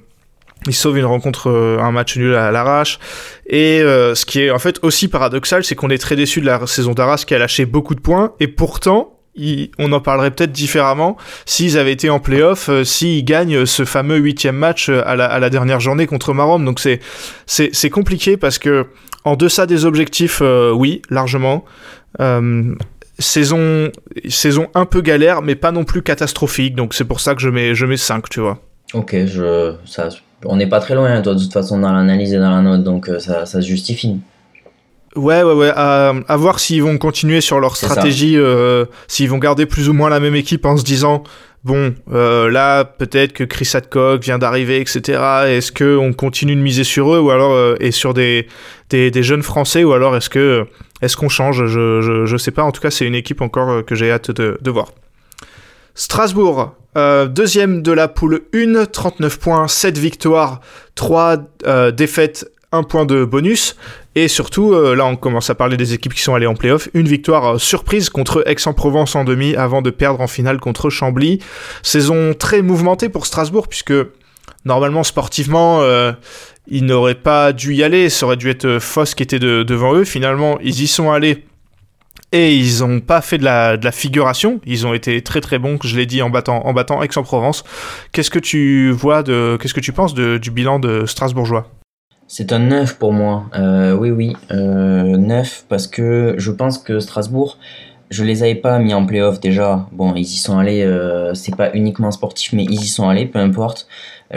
[0.67, 2.99] il sauve une rencontre, euh, un match nul à l'arrache.
[3.47, 6.67] Et ce qui est en fait aussi paradoxal, c'est qu'on est très déçu de la
[6.67, 8.34] saison d'Arras qui a lâché beaucoup de points.
[8.41, 9.15] Et pourtant,
[9.78, 14.58] on en parlerait peut-être différemment s'ils avaient été en playoff, s'ils gagnent ce fameux huitième
[14.58, 16.65] match à la, à la, dernière journée contre Marom.
[16.65, 16.99] Donc c'est
[17.45, 18.88] c'est compliqué parce que
[19.23, 21.63] en deçà des objectifs, oui, largement
[23.20, 23.92] saison,
[24.28, 26.76] saison un peu galère, mais pas non plus catastrophique.
[26.76, 28.60] Donc c'est pour ça que je mets, je mets 5, tu vois.
[28.94, 30.10] Ok, je, ça,
[30.46, 32.62] on n'est pas très loin, hein, toi, de toute façon, dans l'analyse et dans la
[32.62, 34.18] note, donc euh, ça, ça se justifie.
[35.15, 35.72] Ouais, ouais, ouais.
[35.76, 40.10] À, voir s'ils vont continuer sur leur stratégie, euh, s'ils vont garder plus ou moins
[40.10, 41.24] la même équipe en se disant
[41.63, 45.19] bon, euh, là, peut-être que Chris Hadcock vient d'arriver, etc.
[45.48, 48.48] Est-ce qu'on continue de miser sur eux ou alors et sur des,
[48.89, 50.67] des, des, jeunes Français ou alors est-ce que
[51.02, 51.65] est-ce qu'on change?
[51.65, 52.63] Je, je, je, sais pas.
[52.63, 54.89] En tout cas, c'est une équipe encore euh, que j'ai hâte de, de, voir.
[55.95, 60.62] Strasbourg, euh, deuxième de la poule 1, 39 points, 7 victoires,
[60.95, 63.76] 3 euh, défaites, 1 point de bonus.
[64.16, 66.90] Et surtout, euh, là on commence à parler des équipes qui sont allées en playoff.
[66.94, 71.40] Une victoire euh, surprise contre Aix-en-Provence en demi avant de perdre en finale contre Chambly.
[71.84, 73.94] Saison très mouvementée pour Strasbourg puisque
[74.66, 76.12] normalement sportivement euh,
[76.70, 79.96] ils n'auraient pas dû y aller, ça aurait dû être euh, Foss qui était devant
[79.96, 80.04] eux.
[80.04, 81.46] Finalement, ils y sont allés
[82.32, 84.62] et ils n'ont pas fait de la, de la, figuration.
[84.66, 87.64] Ils ont été très très bons, je l'ai dit, en battant, en battant Aix-en-Provence.
[88.12, 91.72] Qu'est-ce que tu vois de, qu'est-ce que tu penses du bilan de Strasbourgeois?
[92.32, 93.46] C'est un 9 pour moi.
[93.56, 97.58] Euh, oui, oui, euh, 9 parce que je pense que Strasbourg,
[98.12, 99.88] je les avais pas mis en playoff déjà.
[99.92, 103.26] Bon, ils y sont allés, euh, c'est pas uniquement sportif, mais ils y sont allés,
[103.26, 103.88] peu importe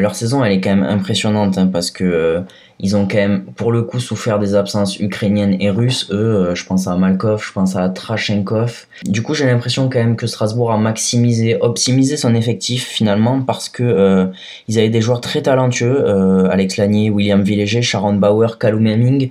[0.00, 2.40] leur saison elle est quand même impressionnante hein, parce que euh,
[2.81, 6.09] ils ont quand même pour le coup souffert des absences ukrainiennes et russes.
[6.11, 8.87] Eux, euh, je pense à Malkov, je pense à Trashenkov.
[9.05, 13.68] Du coup, j'ai l'impression quand même que Strasbourg a maximisé, optimisé son effectif finalement parce
[13.68, 14.26] que euh,
[14.66, 16.05] ils avaient des joueurs très talentueux,
[16.50, 19.31] Alex Lanier, William Villéger, Sharon Bauer, Callum Hemming.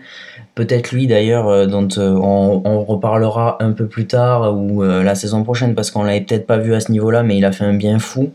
[0.53, 5.75] Peut-être lui d'ailleurs, dont on, on, reparlera un peu plus tard ou la saison prochaine
[5.75, 7.99] parce qu'on l'avait peut-être pas vu à ce niveau-là, mais il a fait un bien
[7.99, 8.31] fou.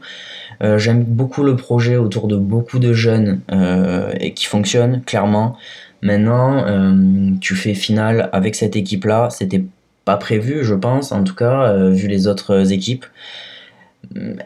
[0.63, 5.57] Euh, j'aime beaucoup le projet autour de beaucoup de jeunes euh, et qui fonctionne clairement.
[6.03, 9.65] Maintenant, euh, tu fais finale avec cette équipe-là, c'était
[10.05, 13.05] pas prévu, je pense, en tout cas, vu les autres équipes.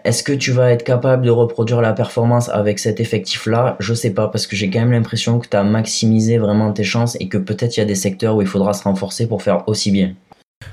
[0.05, 3.77] Est-ce que tu vas être capable de reproduire la performance avec cet effectif-là?
[3.79, 6.85] Je sais pas, parce que j'ai quand même l'impression que tu as maximisé vraiment tes
[6.85, 9.43] chances et que peut-être il y a des secteurs où il faudra se renforcer pour
[9.43, 10.15] faire aussi bien.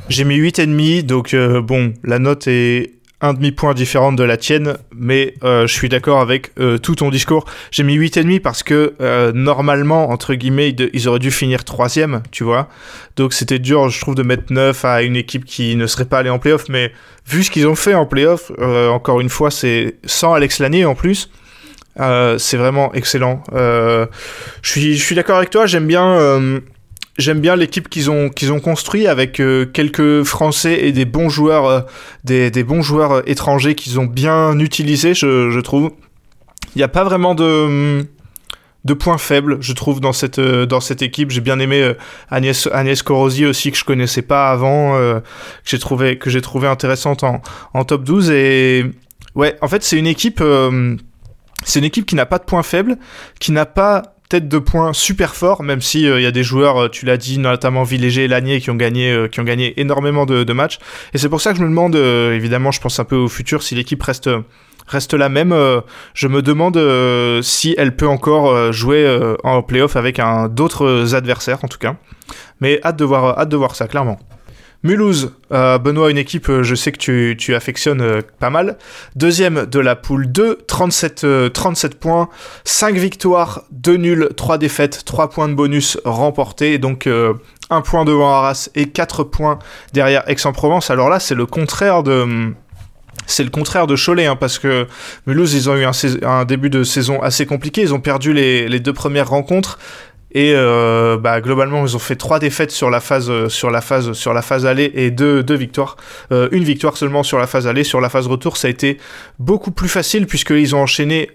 [0.07, 5.33] J'ai mis 8,5, donc bon, la note est un demi-point différent de la tienne, mais
[5.43, 7.45] euh, je suis d'accord avec euh, tout ton discours.
[7.71, 12.43] J'ai mis 8,5 parce que euh, normalement, entre guillemets, ils auraient dû finir troisième, tu
[12.43, 12.69] vois.
[13.15, 16.19] Donc c'était dur, je trouve, de mettre 9 à une équipe qui ne serait pas
[16.19, 16.91] allée en playoff, mais
[17.27, 20.93] vu ce qu'ils ont fait en playoff, encore une fois, c'est sans Alex Lanier en
[20.93, 21.31] plus.
[21.97, 23.43] c'est vraiment excellent.
[23.51, 24.07] je
[24.61, 26.61] suis, je suis d'accord avec toi, j'aime bien
[27.17, 31.29] J'aime bien l'équipe qu'ils ont qu'ils ont construit avec euh, quelques Français et des bons
[31.29, 31.81] joueurs euh,
[32.23, 35.91] des, des, bons joueurs euh, étrangers qu'ils ont bien utilisés, je, je trouve.
[36.75, 38.05] Il n'y a pas vraiment de
[38.85, 41.31] de points faibles, je trouve, dans cette, dans cette équipe.
[41.31, 41.91] J'ai bien aimé
[42.29, 45.21] Agnès, Agnès Corosi aussi, que je connaissais pas avant, que
[45.65, 47.41] j'ai trouvé, que j'ai trouvé intéressante en,
[47.73, 48.31] en top 12.
[48.31, 48.85] Et
[49.35, 50.41] ouais, en fait, c'est une équipe,
[51.65, 52.97] c'est une équipe qui n'a pas de points faibles,
[53.41, 56.43] qui n'a pas tête de points super fort, même si il euh, y a des
[56.43, 59.43] joueurs, euh, tu l'as dit, notamment Villéger et Lanier, qui ont gagné, euh, qui ont
[59.43, 60.79] gagné énormément de, matchs.
[61.13, 63.61] Et c'est pour ça que je me demande, évidemment, je pense un peu au futur,
[63.61, 64.29] si l'équipe reste
[64.87, 65.53] reste la même.
[66.13, 66.79] je me demande
[67.43, 69.05] si elle peut encore jouer
[69.43, 71.95] en playoff avec d'autres adversaires, en tout cas.
[72.61, 74.17] Mais hâte de voir, hâte de voir ça, clairement.
[74.83, 78.77] Mulhouse, euh, Benoît, une équipe, euh, je sais que tu, tu affectionnes euh, pas mal.
[79.15, 82.29] Deuxième de la poule 2, 37, 37 points,
[82.63, 87.07] 5 victoires, 2 nuls, 3 défaites, 3 points de bonus remportés, donc
[87.69, 89.59] 1 point devant Arras et 4 points
[89.93, 90.91] derrière Aix-en-Provence.
[90.91, 92.53] Alors là, c'est le contraire de
[93.25, 94.87] c'est le contraire de Cholet, hein, parce que
[95.25, 95.91] Mulhouse, ils ont eu un,
[96.23, 97.81] un, début de saison assez compliqué.
[97.81, 99.79] Ils ont perdu les, les deux premières rencontres.
[100.31, 103.81] Et euh, bah, globalement, ils ont fait trois défaites sur la phase, euh, sur la
[103.81, 105.95] phase, sur la phase aller et deux, deux victoires.
[106.31, 107.83] Euh, une victoire seulement sur la phase aller.
[107.83, 108.97] Sur la phase retour, ça a été
[109.39, 111.29] beaucoup plus facile puisqu'ils ont enchaîné,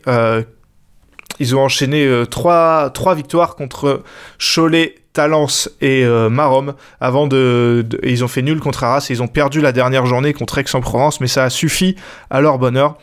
[1.39, 4.03] ils ont enchaîné trois, trois victoires contre
[4.39, 9.29] Cholet, Talence et Marom avant de, ils ont fait nul contre Arras et ils ont
[9.29, 11.97] perdu la dernière journée contre Aix-en-Provence mais ça a suffi
[12.31, 12.97] à leur bonheur.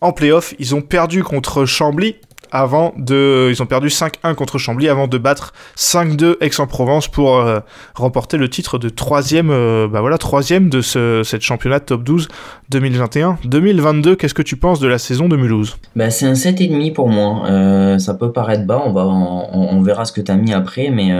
[0.00, 2.16] En playoff, ils ont perdu contre Chambly
[2.52, 3.48] avant de.
[3.50, 7.60] Ils ont perdu 5-1 contre Chambly avant de battre 5-2 Aix-en-Provence pour euh,
[7.94, 12.28] remporter le titre de troisième, euh, bah voilà, troisième de ce cette championnat top 12
[12.70, 13.38] 2021.
[13.44, 15.76] 2022, qu'est-ce que tu penses de la saison de Mulhouse?
[15.96, 17.46] Bah, C'est un 7,5 pour moi.
[17.48, 20.90] Euh, ça peut paraître bas, on, va, on, verra ce que tu as mis après,
[20.90, 21.10] mais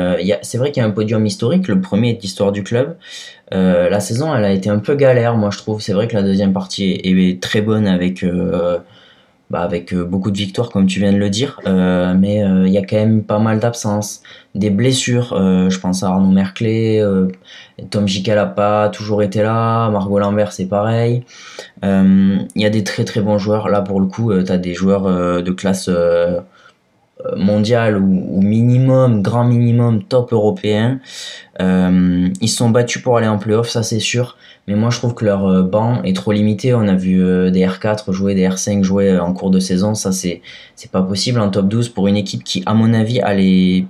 [0.43, 1.69] c'est vrai qu'il y a un podium historique.
[1.69, 2.97] Le premier est l'histoire du club.
[3.51, 5.81] la saison, elle a été un peu galère, moi je trouve.
[5.81, 8.25] C'est vrai que la deuxième partie est très bonne avec
[9.51, 12.67] bah, avec euh, beaucoup de victoires comme tu viens de le dire, euh, mais euh,
[12.67, 14.23] il y a quand même pas mal d'absences,
[14.55, 15.35] des blessures.
[15.71, 17.03] je pense à Arnaud Merclé,
[17.91, 21.25] Tom Jikel a pas toujours été là, Margot Lambert c'est pareil.
[21.83, 23.69] Il y a des très très bons joueurs.
[23.69, 25.89] Là pour le coup, tu as des joueurs de classe
[27.37, 31.01] mondiale ou, minimum, grand minimum, top européen.
[31.61, 34.37] ils se sont battus pour aller en playoff, ça c'est sûr.
[34.69, 36.75] Mais moi, je trouve que leur euh, banc est trop limité.
[36.75, 39.95] On a vu euh, des R4 jouer, des R5 jouer euh, en cours de saison.
[39.95, 40.43] Ça, c'est,
[40.77, 43.87] c'est pas possible en top 12 pour une équipe qui, à mon avis, a les,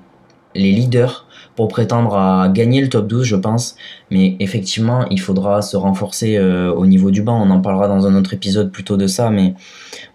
[0.55, 1.27] les leaders
[1.59, 3.75] pour prétendre à gagner le top 12, je pense.
[4.13, 7.43] Mais effectivement, il faudra se renforcer au niveau du banc.
[7.45, 9.31] On en parlera dans un autre épisode plutôt de ça.
[9.31, 9.55] Mais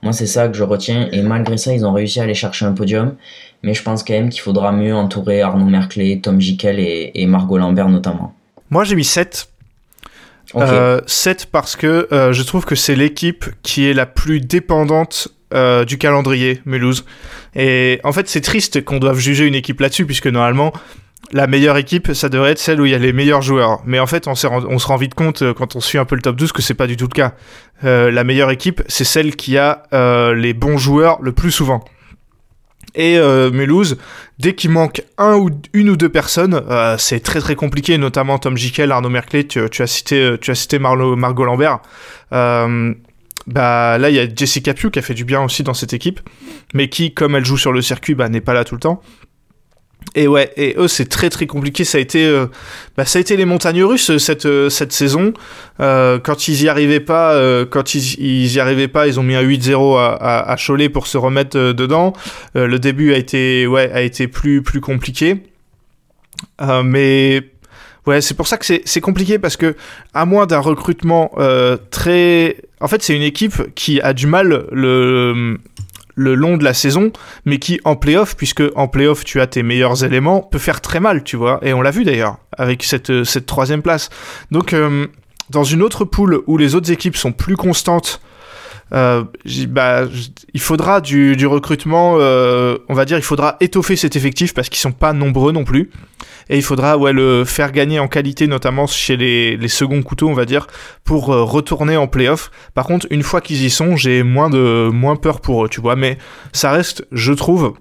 [0.03, 1.09] moi, c'est ça que je retiens.
[1.11, 3.15] Et malgré ça, ils ont réussi à aller chercher un podium.
[3.61, 7.25] Mais je pense quand même qu'il faudra mieux entourer Arnaud Merclé, Tom Jikel et, et
[7.25, 8.33] Margot Lambert notamment.
[8.69, 9.49] Moi, j'ai mis 7
[10.55, 15.27] euh, 7 parce que euh, je trouve que c'est l'équipe qui est la plus dépendante
[15.53, 17.05] euh, du calendrier, Mulhouse.
[17.55, 20.73] Et en fait, c'est triste qu'on doive juger une équipe là-dessus, puisque normalement,
[21.31, 23.81] la meilleure équipe, ça devrait être celle où il y a les meilleurs joueurs.
[23.85, 26.15] Mais en fait, on, on se rend vite compte euh, quand on suit un peu
[26.15, 27.33] le top 12 que c'est pas du tout le cas.
[27.81, 29.83] la meilleure équipe, c'est celle qui a
[30.35, 31.83] les bons joueurs le plus souvent.
[32.95, 33.97] Et euh, Mulhouse,
[34.39, 38.37] dès qu'il manque un ou une ou deux personnes, euh, c'est très très compliqué, notamment
[38.37, 41.79] Tom Jikel, Arnaud Merclé, tu, as cité, tu as cité Margot Lambert.
[42.33, 42.93] Euh,
[43.45, 45.93] bah là il y a Jessica Pugh qui a fait du bien aussi dans cette
[45.93, 46.21] équipe,
[46.73, 49.01] mais qui, comme elle joue sur le circuit, bah, n'est pas là tout le temps.
[50.15, 51.83] Et ouais, et eux c'est très très compliqué.
[51.83, 52.45] Ça a été, euh,
[52.97, 55.33] bah, ça a été les montagnes russes euh, cette euh, cette saison.
[55.79, 59.43] quand ils y arrivaient pas, quand ils, ils y arrivaient pas, ils ont mis un
[59.43, 62.13] 8-0 à, à, Cholet pour se remettre dedans.
[62.53, 65.43] le début a été ouais a été plus plus compliqué.
[66.83, 67.41] mais
[68.05, 69.75] ouais, c'est pour ça que c'est compliqué parce que
[70.13, 71.31] à moins d'un recrutement
[71.89, 75.57] très, en fait c'est une équipe qui a du mal le
[76.15, 77.11] le long de la saison,
[77.45, 80.99] mais qui en playoff, puisque en playoff tu as tes meilleurs éléments, peut faire très
[80.99, 81.59] mal, tu vois.
[81.63, 84.09] Et on l'a vu d'ailleurs avec cette, euh, cette troisième place.
[84.51, 85.07] Donc euh,
[85.49, 88.21] dans une autre poule où les autres équipes sont plus constantes,
[88.93, 89.23] euh,
[89.69, 90.03] bah,
[90.53, 94.91] il faudra du, recrutement, on va dire, il faudra étoffer cet effectif parce qu'ils sont
[94.91, 95.89] pas nombreux non plus
[96.49, 100.29] et il faudra ouais, le faire gagner en qualité, notamment chez les, les seconds couteaux,
[100.29, 100.67] on va dire,
[101.03, 102.51] pour euh, retourner en playoff.
[102.73, 105.81] Par contre, une fois qu'ils y sont, j'ai moins, de, moins peur pour eux, tu
[105.81, 106.17] vois, mais
[106.51, 107.73] ça reste, je trouve,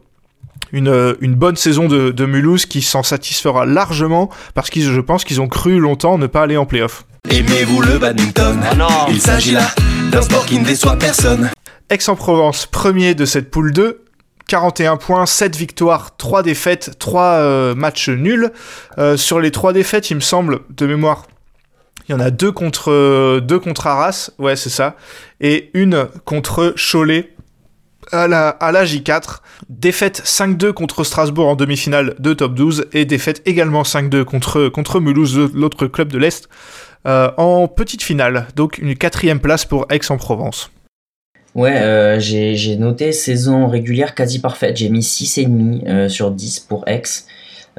[0.72, 5.00] une, euh, une, bonne saison de, de Mulhouse qui s'en satisfera largement parce que je
[5.00, 7.04] pense qu'ils ont cru longtemps ne pas aller en playoff.
[7.28, 8.58] Aimez-vous le badminton?
[8.64, 8.88] Ah non.
[9.08, 9.68] Il s'agit là
[10.10, 11.50] d'un sport qui ne déçoit personne.
[11.88, 14.01] Aix-en-Provence, premier de cette poule 2,
[14.52, 18.50] 41 points, 7 victoires, 3 défaites, 3 euh, matchs nuls.
[18.98, 21.26] Euh, sur les 3 défaites, il me semble, de mémoire,
[22.06, 24.96] il y en a 2 contre, deux contre Arras, ouais c'est ça,
[25.40, 27.32] et une contre Cholet
[28.10, 29.38] à la, à la J4.
[29.70, 35.00] Défaite 5-2 contre Strasbourg en demi-finale de top 12 et défaite également 5-2 contre, contre
[35.00, 36.50] Mulhouse, l'autre club de l'Est,
[37.06, 38.48] euh, en petite finale.
[38.54, 40.70] Donc une quatrième place pour Aix-en-Provence.
[41.54, 44.76] Ouais, euh, j'ai noté saison régulière quasi parfaite.
[44.76, 47.26] J'ai mis 6,5 euh, sur 10 pour X.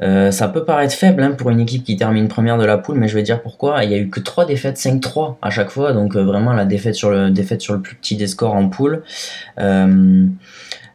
[0.02, 2.96] Euh, ça peut paraître faible hein, pour une équipe qui termine première de la poule,
[2.98, 3.84] mais je vais dire pourquoi.
[3.84, 6.64] Il y a eu que 3 défaites, 5-3 à chaque fois, donc euh, vraiment la
[6.64, 7.32] défaite sur, le,
[7.80, 9.02] plus petit des scores en poule.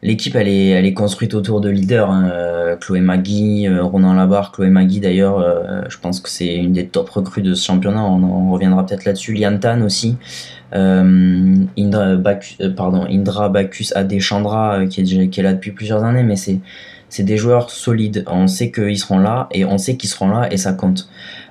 [0.02, 2.10] L'équipe, elle est, construite autour de leaders.
[2.10, 2.76] Hein.
[2.80, 5.44] Chloé Magui, Ronan Labarre, Chloé Magui d'ailleurs,
[5.90, 9.34] je pense que c'est une des top recrues de ce championnat, on, reviendra peut-être là-dessus.
[9.34, 10.16] Liantan aussi.
[10.72, 13.52] Indra, Bacchus, pardon, Indra
[13.94, 16.60] Adeshandra, qui est, qui est là depuis plusieurs années, mais c'est
[17.10, 18.24] c'est des joueurs solides.
[18.28, 21.10] On sait qu'ils seront là et on sait qu'ils seront là et ça compte.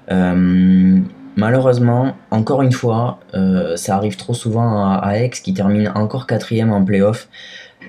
[0.10, 0.98] Euh,
[1.36, 6.72] malheureusement, encore une fois, euh, ça arrive trop souvent à, Aix qui termine encore quatrième
[6.72, 7.28] en playoff.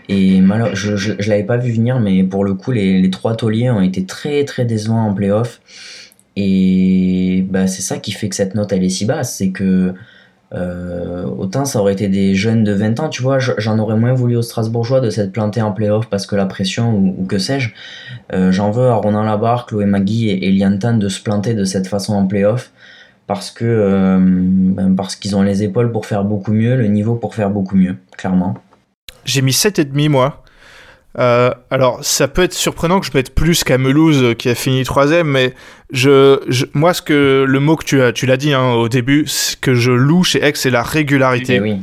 [0.08, 0.42] Et
[0.74, 3.80] je, je, l'avais pas vu venir, mais pour le coup, les, les, trois tauliers ont
[3.80, 5.60] été très très décevants en playoff.
[6.34, 9.36] Et bah, c'est ça qui fait que cette note elle est si basse.
[9.36, 9.94] C'est que
[10.52, 14.12] euh, autant ça aurait été des jeunes de 20 ans, tu vois, j'en aurais moins
[14.12, 17.70] voulu aux Strasbourgeois de s'être planté en playoff parce que la pression ou, que sais-je.
[18.32, 21.64] Euh, j'en veux à Ronan Labarre, Chloé Magui et, et Liantan de se planter de
[21.64, 22.72] cette façon en playoff
[23.28, 27.14] parce que euh, ben parce qu'ils ont les épaules pour faire beaucoup mieux, le niveau
[27.14, 28.54] pour faire beaucoup mieux, clairement.
[29.24, 30.42] J'ai mis 7,5 moi.
[31.18, 34.54] Euh, alors, ça peut être surprenant que je mette plus qu'à Melouse euh, qui a
[34.54, 35.54] fini troisième, mais
[35.92, 36.38] je,
[36.72, 39.56] moi, ce que le mot que tu as, tu l'as dit hein, au début, ce
[39.56, 41.60] que je loue chez Aix, c'est la régularité.
[41.64, 41.76] Eh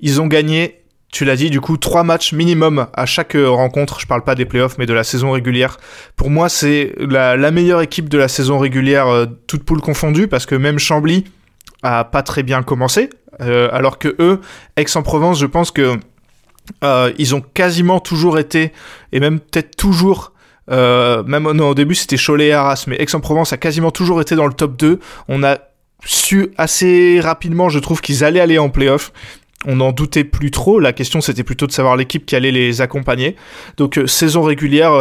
[0.00, 0.80] Ils ont gagné,
[1.12, 4.00] tu l'as dit, du coup, trois matchs minimum à chaque euh, rencontre.
[4.00, 5.76] Je parle pas des playoffs, mais de la saison régulière.
[6.16, 10.56] Pour moi, c'est la, meilleure équipe de la saison régulière, toute poule confondue, parce que
[10.56, 11.24] même Chambly
[11.84, 13.10] a pas très bien commencé,
[13.40, 14.40] alors que eux,
[14.76, 15.98] Aix-en-Provence, je pense que
[16.84, 18.72] euh, ils ont quasiment toujours été,
[19.12, 20.32] et même peut-être toujours,
[20.70, 24.46] euh, même au début c'était Cholet et Arras, mais Aix-en-Provence a quasiment toujours été dans
[24.46, 25.00] le top 2.
[25.28, 25.58] On a
[26.04, 29.12] su assez rapidement, je trouve, qu'ils allaient aller en playoff.
[29.64, 30.80] On n'en doutait plus trop.
[30.80, 33.36] La question, c'était plutôt de savoir l'équipe qui allait les accompagner.
[33.76, 34.92] Donc, euh, saison régulière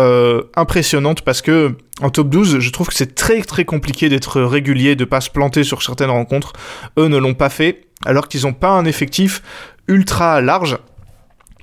[0.56, 4.96] impressionnante parce que en top 12, je trouve que c'est très très compliqué d'être régulier,
[4.96, 6.54] de pas se planter sur certaines rencontres.
[7.00, 9.42] Eux ne l'ont pas fait, alors qu'ils n'ont pas un effectif
[9.88, 10.78] ultra large.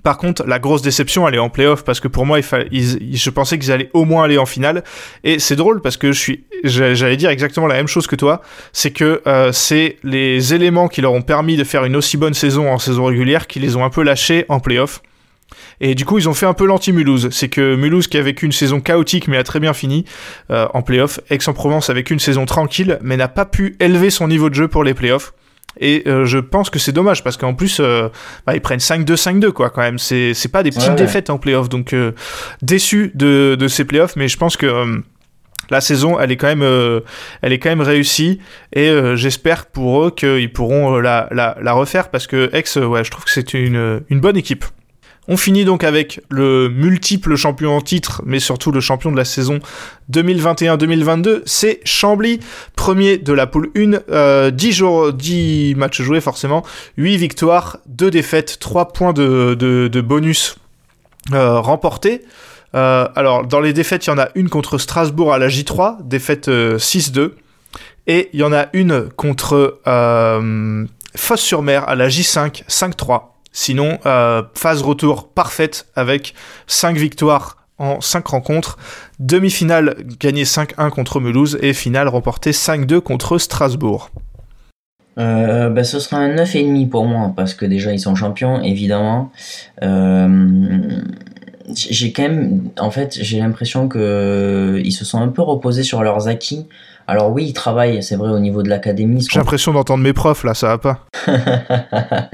[0.08, 3.58] Par contre, la grosse déception, elle est en playoff parce que pour moi, je pensais
[3.58, 4.82] qu'ils allaient au moins aller en finale.
[5.22, 6.32] Et c'est drôle parce que je
[6.64, 8.40] j'allais dire exactement la même chose que toi.
[8.72, 12.32] C'est que euh, c'est les éléments qui leur ont permis de faire une aussi bonne
[12.32, 15.02] saison en saison régulière qui les ont un peu lâchés en playoff.
[15.82, 17.28] Et du coup, ils ont fait un peu l'anti-Mulhouse.
[17.30, 20.06] C'est que Mulhouse, qui a vécu une saison chaotique mais a très bien fini
[20.50, 24.26] euh, en playoff, Aix-en-Provence a vécu une saison tranquille mais n'a pas pu élever son
[24.26, 25.34] niveau de jeu pour les playoffs.
[25.80, 28.08] Et euh, je pense que c'est dommage parce qu'en plus, euh,
[28.46, 29.98] bah, ils prennent 5-2, 5-2 quoi quand même.
[29.98, 31.68] C'est, c'est pas des petites défaites en playoff.
[31.68, 32.12] Donc euh,
[32.62, 35.02] déçu de, de ces playoffs, mais je pense que
[35.70, 37.02] la saison, elle est quand même,
[37.42, 38.40] elle est quand même réussie
[38.72, 43.10] et j'espère pour eux qu'ils pourront la, la, la, refaire parce que Ex, ouais, je
[43.10, 44.64] trouve que c'est une, une bonne équipe.
[45.30, 49.26] On finit donc avec le multiple champion en titre, mais surtout le champion de la
[49.26, 49.60] saison
[50.10, 52.40] 2021-2022, c'est Chambly,
[52.74, 56.64] premier de la poule 1, 10, euh, jours, 10 matchs joués forcément,
[56.96, 60.56] 8 victoires, 2 défaites, 3 points de, bonus
[61.34, 62.22] euh, remportés.
[62.74, 66.08] Euh, alors dans les défaites, il y en a une contre Strasbourg à la J3,
[66.08, 67.32] défaite 6-2,
[68.06, 69.82] et il y en a une contre
[71.14, 73.37] Fosse-sur-Mer à la J5, 5-3.
[73.60, 76.32] Sinon, euh, phase retour parfaite avec
[76.68, 78.78] 5 victoires en 5 rencontres,
[79.18, 84.10] demi-finale gagnée 5-1 contre Mulhouse et finale remportée 5-2 contre Strasbourg.
[85.18, 89.32] Euh, bah, ce sera un 9,5 pour moi parce que déjà ils sont champions évidemment.
[89.82, 91.02] Euh,
[91.74, 96.04] j'ai quand même, en fait, j'ai l'impression que ils se sont un peu reposés sur
[96.04, 96.68] leurs acquis
[97.08, 99.26] alors oui, ils travaillent, c'est vrai, au niveau de l'académie.
[99.30, 101.06] J'ai l'impression d'entendre mes profs, là, ça va pas.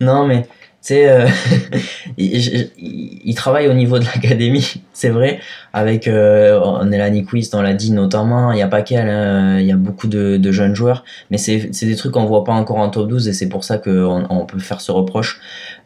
[0.00, 0.46] non, mais
[0.84, 1.26] sais, euh,
[2.18, 5.40] il, travaille au niveau de l'académie, c'est vrai,
[5.72, 6.60] avec euh,
[7.28, 10.06] Quiz, on l'a dit notamment, il n'y a pas qu'elle, hein, il y a beaucoup
[10.06, 13.32] de, jeunes joueurs, mais c'est des trucs qu'on voit pas encore en top 12 et
[13.32, 15.40] c'est pour ça qu'on on peut faire ce reproche.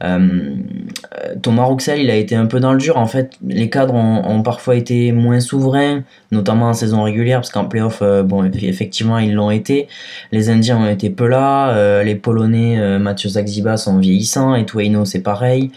[0.05, 0.55] Euh,
[1.43, 4.43] Thomas Rouxel, il a été un peu dans le dur, en fait, les cadres ont,
[4.43, 9.35] parfois été moins souverains, notamment en saison régulière, parce qu'en playoff, euh, bon, effectivement, ils
[9.35, 9.89] l'ont été.
[10.33, 15.07] Les Indiens ont été peu là, euh, les Polonais, Mathieu Zaxiba sont vieillissants, et Tueno,
[15.07, 15.71] c'est pareil.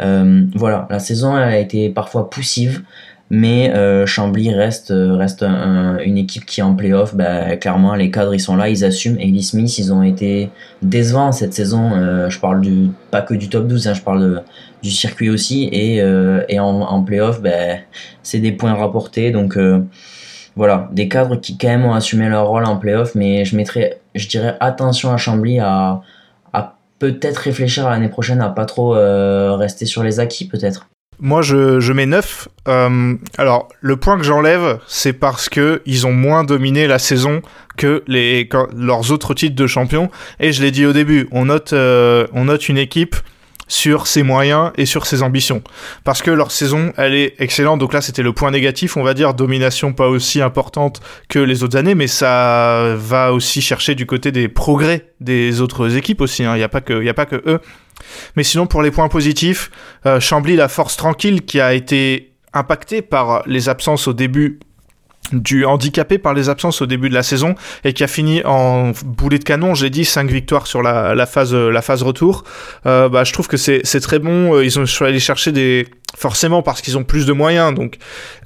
[0.00, 2.82] Voilà, la saison, elle a été parfois poussive,
[3.30, 3.72] mais
[4.06, 7.14] Chambly reste, reste une équipe qui est en playoff.
[7.14, 9.18] Bah, clairement, les cadres, ils sont là, ils assument.
[9.18, 10.50] Et les Smith, ils ont été
[10.82, 11.90] décevants cette saison.
[12.28, 14.42] je parle du, pas que du top 12, hein, je parle
[14.82, 15.68] du circuit aussi.
[15.72, 17.80] Et, euh, et en, en playoff, ben,
[18.22, 19.30] c'est des points rapportés.
[19.30, 19.84] Donc euh,
[20.56, 23.14] voilà, des cadres qui quand même ont assumé leur rôle en playoff.
[23.14, 26.00] Mais je mettrais, je dirais attention à Chambly à
[26.98, 30.88] peut-être réfléchir à l'année prochaine à pas trop euh, rester sur les acquis peut-être.
[31.20, 32.48] moi, je, mets 9.
[32.68, 37.42] Euh, alors, le point que j'enlève, c'est parce que ils ont moins dominé la saison
[37.76, 40.10] que leurs autres titres de champion.
[40.40, 43.16] Et je l'ai dit au début, on note, euh, on note une équipe
[43.68, 45.62] sur ses moyens et sur ses ambitions.
[46.04, 47.78] Parce que leur saison, elle est excellente.
[47.78, 51.62] Donc là, c'était le point négatif, on va dire, domination pas aussi importante que les
[51.62, 56.44] autres années, mais ça va aussi chercher du côté des progrès des autres équipes aussi.
[56.44, 56.54] Hein.
[56.54, 57.60] Il n'y a pas que, il a pas que eux.
[58.36, 59.70] Mais sinon, pour les points positifs,
[60.06, 64.60] euh, Chambly, la force tranquille qui a été impactée par les absences au début
[65.32, 67.54] du handicapé par les absences au début de la saison
[67.84, 71.54] et qui a fini en boulet de canon, j'ai dit 5 victoires sur la, phase,
[71.54, 72.44] la phase retour.
[72.86, 74.54] Euh, bah, je trouve que c'est très bon.
[74.54, 75.86] Euh, ils ont allé chercher des.
[76.16, 77.98] Forcément parce qu'ils ont plus de moyens, donc.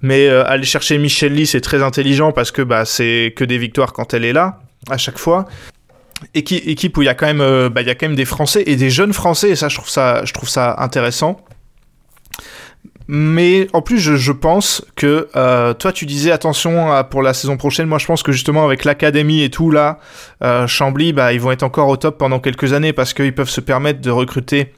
[0.02, 3.58] Mais euh, aller chercher Michel Lee, c'est très intelligent parce que bah, c'est que des
[3.58, 4.60] victoires quand elle est là,
[4.90, 5.46] à chaque fois.
[6.34, 8.62] Équipe, équipe où il y, a quand même, bah, y a quand même des Français
[8.66, 11.40] et des jeunes Français, et ça, je trouve ça, je trouve ça intéressant.
[13.08, 17.86] Mais en plus, je, pense que euh, toi, tu disais attention pour la saison prochaine.
[17.86, 19.98] Moi, je pense que justement avec l'académie et tout là,
[20.42, 23.48] euh, Chambly, bah, ils vont être encore au top pendant quelques années parce qu'ils peuvent
[23.48, 24.72] se permettre de recruter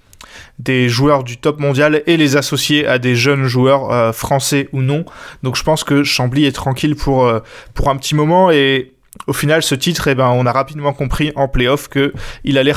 [0.59, 4.81] des joueurs du top mondial et les associer à des jeunes joueurs euh, français ou
[4.81, 5.05] non.
[5.43, 7.31] Donc, je pense que Chambly est tranquille pour
[7.75, 8.93] pour un petit moment et
[9.29, 12.13] au final, ce titre, eh ben, on a rapidement compris en playoff que
[12.43, 12.73] il allait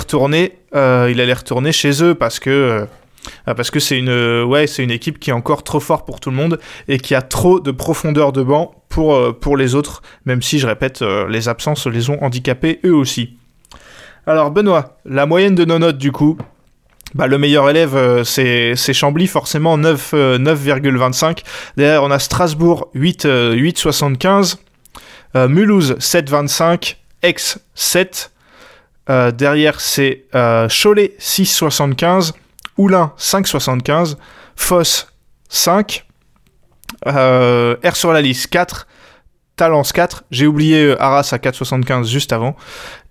[0.73, 2.87] allait retourner chez eux parce que
[3.55, 6.19] parce que c'est une, euh, ouais, c'est une équipe qui est encore trop forte pour
[6.19, 9.75] tout le monde et qui a trop de profondeur de banc pour, euh, pour les
[9.75, 13.37] autres, même si, je répète, euh, les absences les ont handicapés eux aussi.
[14.25, 16.37] Alors, Benoît, la moyenne de nos notes, du coup,
[17.15, 21.43] bah, le meilleur élève, c'est, Chambly, forcément 9, 9,25.
[21.77, 24.57] Derrière, on a Strasbourg 8, 8,75.
[25.47, 26.97] Mulhouse 7,25.
[27.23, 27.35] Aix
[27.73, 28.31] 7.
[29.07, 32.33] derrière, c'est Cholet 6,75.
[32.77, 34.15] Oulin 5,75,
[34.55, 35.07] Foss
[35.49, 36.05] 5,
[37.07, 38.87] euh, R sur la liste 4,
[39.57, 42.55] Talence 4, j'ai oublié euh, Arras à 4,75 juste avant,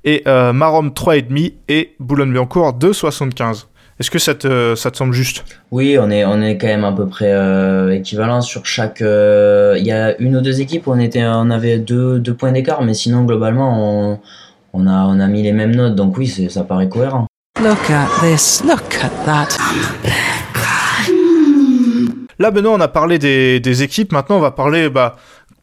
[0.04, 3.66] et euh, Marom 3,5 et Boulogne-Billancourt 2,75.
[3.98, 5.44] Est-ce que ça te, semble juste?
[5.72, 9.00] Oui, on est, on quand même à peu près euh, équivalent sur chaque.
[9.00, 12.92] Il y a une ou deux équipes on, était, on avait deux, points d'écart, mais
[12.94, 14.20] sinon, globalement,
[14.74, 17.26] on a mis les mêmes notes, donc oui, ça paraît cohérent.
[17.62, 19.56] Look at this, look at that.
[22.38, 24.12] Là, Benoît, on a parlé des, équipes.
[24.12, 25.16] Maintenant, on va parler bah,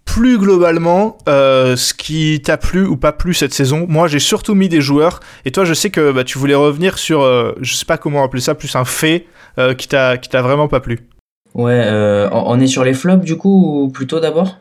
[0.04, 3.86] plus globalement euh, ce qui t'a plu ou pas plu cette saison.
[3.88, 5.20] Moi, j'ai surtout mis des joueurs.
[5.46, 8.24] Et toi, je sais que bah, tu voulais revenir sur, euh, je sais pas comment
[8.24, 9.28] appeler ça, plus un fait
[9.60, 11.08] euh, qui t'a vraiment pas plu.
[11.54, 11.88] Ouais,
[12.32, 14.58] on est sur les flops du coup ou plutôt d'abord?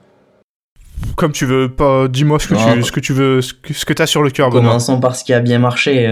[1.16, 2.09] Comme tu veux, pas.
[2.09, 4.28] Dis-moi ce que tu, ce que tu veux, ce que, ce que t'as sur le
[4.28, 4.51] cœur.
[4.51, 6.07] Commençons par ce qui a bien marché.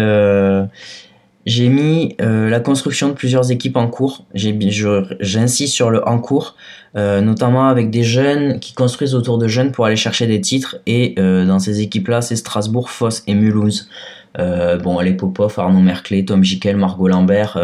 [1.46, 4.26] J'ai mis euh, la construction de plusieurs équipes en cours.
[4.34, 6.54] J'insiste sur le en cours,
[6.96, 10.76] euh, notamment avec des jeunes qui construisent autour de jeunes pour aller chercher des titres.
[10.86, 13.88] Et euh, dans ces équipes-là, c'est Strasbourg, Foss et Mulhouse.
[14.36, 17.58] Bon, les Popov, Arnaud Merclé, Tom Jikel, Margot Lambert.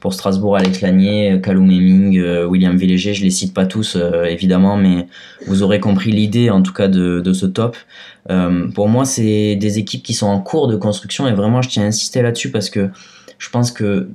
[0.00, 3.14] pour Strasbourg, Alex Lanier, Callum Hemming, William Villéger.
[3.14, 3.96] Je les cite pas tous,
[4.26, 5.06] évidemment, mais
[5.46, 7.76] vous aurez compris l'idée, en tout cas, de, ce top.
[8.74, 11.84] pour moi, c'est des équipes qui sont en cours de construction et vraiment, je tiens
[11.84, 12.90] à insister là-dessus parce que
[13.40, 14.08] je pense que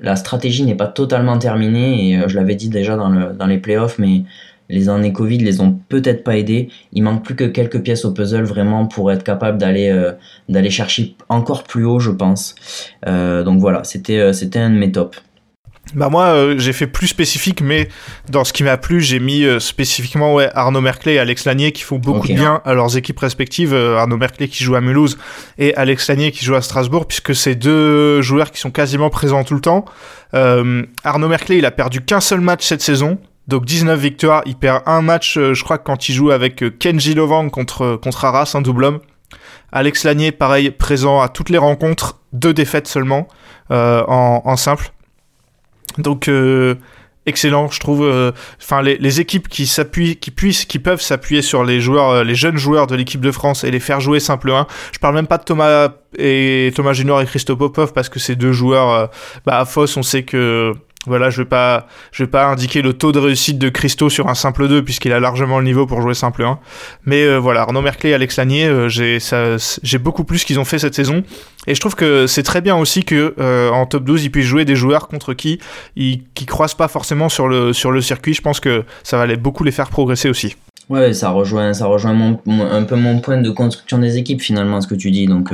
[0.00, 3.58] la stratégie n'est pas totalement terminée et euh, je l'avais dit déjà dans, dans les
[3.58, 4.22] playoffs, mais
[4.68, 6.68] les années Covid les ont peut-être pas aidés.
[6.92, 10.12] Il manque plus que quelques pièces au puzzle vraiment pour être capable d'aller euh,
[10.48, 12.54] d'aller chercher encore plus haut, je pense.
[13.06, 15.20] Euh, donc voilà, c'était c'était un de mes tops.
[15.94, 17.88] Bah moi euh, j'ai fait plus spécifique mais
[18.28, 21.70] dans ce qui m'a plu j'ai mis euh, spécifiquement ouais, Arnaud Merclé et Alex Lanier
[21.70, 24.80] qui font beaucoup de bien à leurs équipes respectives euh, Arnaud Merclé qui joue à
[24.80, 25.16] Mulhouse
[25.58, 29.44] et Alex Lanier qui joue à Strasbourg puisque c'est deux joueurs qui sont quasiment présents
[29.44, 29.84] tout le temps
[30.32, 33.18] Arnaud Merclé il a perdu qu'un seul match cette saison
[33.48, 37.50] donc 19 victoires il perd un match je crois quand il joue avec Kenji Lovang
[37.50, 39.00] contre, contre Arras un double homme
[39.72, 43.28] Alex Lanier pareil présent à toutes les rencontres deux défaites seulement
[43.70, 44.92] en, en simple
[45.98, 46.76] donc euh,
[47.26, 48.04] excellent, je trouve.
[48.04, 52.24] Euh, enfin, les, équipes qui s'appuient, qui puissent, qui peuvent s'appuyer sur les joueurs, euh,
[52.24, 54.66] les jeunes joueurs de l'équipe de France et les faire jouer simple 1.
[54.92, 55.88] Je parle même pas de Thomas
[56.18, 59.10] et Thomas Junior et Christophe Popov parce que ces deux joueurs,
[59.44, 60.72] bah à Foss, on sait que
[61.06, 64.28] voilà, je vais pas, je vais pas indiquer le taux de réussite de Christo sur
[64.28, 66.58] un simple 2 puisqu'il a largement le niveau pour jouer simple 1.
[67.04, 69.18] Mais euh, voilà, Arnaud Merclé et Alex Lanier, euh, j'ai,
[69.82, 71.22] j'ai beaucoup plus qu'ils ont fait cette saison.
[71.68, 74.46] Et je trouve que c'est très bien aussi que euh, en top 12 ils puissent
[74.46, 75.58] jouer des joueurs contre qui
[75.96, 78.34] ils qui croisent pas forcément sur le sur le circuit.
[78.34, 80.56] Je pense que ça va beaucoup les faire progresser aussi.
[80.88, 84.86] Ouais, ça rejoint, ça rejoint un peu mon point de construction des équipes finalement ce
[84.86, 85.26] que tu dis.
[85.26, 85.52] Donc.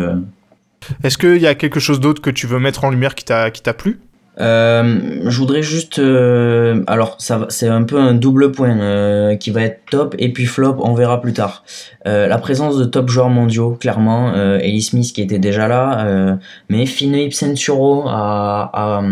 [1.04, 3.50] Est-ce qu'il y a quelque chose d'autre que tu veux mettre en lumière qui t'a
[3.50, 4.00] qui t'a plu?
[4.40, 9.50] Euh, je voudrais juste, euh, alors ça, c'est un peu un double point euh, qui
[9.50, 11.64] va être top et puis flop, on verra plus tard.
[12.04, 16.86] la présence de top joueurs mondiaux, clairement, Ellie Smith qui était déjà là, mais
[17.30, 19.02] Centuro à, à,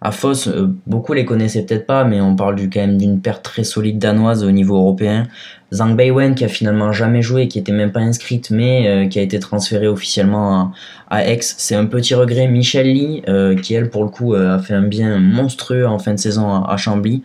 [0.00, 0.48] à Foss,
[0.86, 3.98] beaucoup les connaissaient peut-être pas, mais on parle du, quand même d'une perte très solide
[3.98, 5.26] danoise au niveau européen.
[5.72, 9.18] Zhang Beiwen qui a finalement jamais joué, qui était même pas inscrite, mais euh, qui
[9.18, 10.72] a été transférée officiellement
[11.10, 11.38] à, Aix.
[11.40, 12.46] C'est un petit regret.
[12.46, 15.98] Michel Lee, euh, qui elle pour le coup euh, a fait un bien monstrueux en
[15.98, 17.22] fin de saison à, Chambly.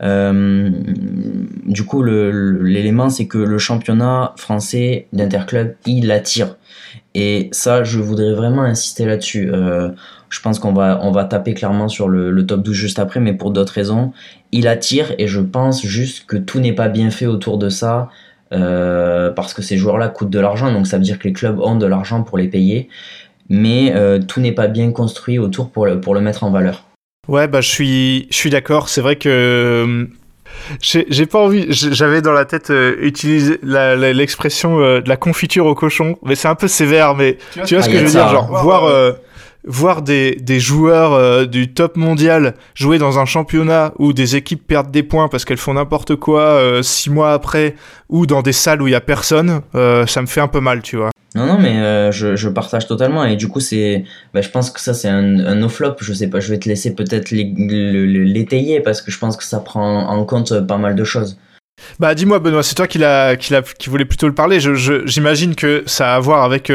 [0.00, 6.56] du coup, l'élément c'est que le championnat français d'interclub, il attire.
[7.14, 9.50] Et ça, je voudrais vraiment insister là-dessus.
[10.30, 13.32] Je pense qu'on va, on va taper clairement sur le, top 12 juste après, mais
[13.32, 14.12] pour d'autres raisons.
[14.52, 18.08] Il attire et je pense juste que tout n'est pas bien fait autour de ça.
[18.52, 21.60] Euh, parce que ces joueurs-là coûtent de l'argent, donc ça veut dire que les clubs
[21.60, 22.88] ont de l'argent pour les payer,
[23.48, 26.84] mais euh, tout n'est pas bien construit autour pour le, pour le mettre en valeur.
[27.28, 28.88] Ouais, bah je suis, je suis d'accord.
[28.88, 30.06] C'est vrai que euh,
[30.80, 31.66] j'ai pas envie.
[31.70, 36.66] J'avais dans la tête utiliser l'expression de la confiture au cochon, mais c'est un peu
[36.66, 37.14] sévère.
[37.14, 39.14] Mais tu vois, ce que je veux dire, genre voir
[39.64, 44.66] voir des, des joueurs euh, du top mondial jouer dans un championnat où des équipes
[44.66, 47.74] perdent des points parce qu'elles font n'importe quoi euh, six mois après
[48.08, 50.60] ou dans des salles où il y a personne, euh, ça me fait un peu
[50.60, 51.10] mal, tu vois.
[51.36, 53.24] Non, non, mais je, je, partage totalement.
[53.24, 54.02] Et du coup, c'est,
[54.34, 55.94] bah, je pense que ça, c'est un, un no-flop.
[56.00, 59.60] Je sais pas, je vais te laisser peut-être l'étayer parce que je pense que ça
[59.60, 61.38] prend en compte pas mal de choses.
[62.00, 64.58] Bah dis-moi Benoît, c'est toi qui, l'a, qui, l'a, qui voulait plutôt le parler.
[64.58, 66.70] Je, j'imagine que ça a à voir avec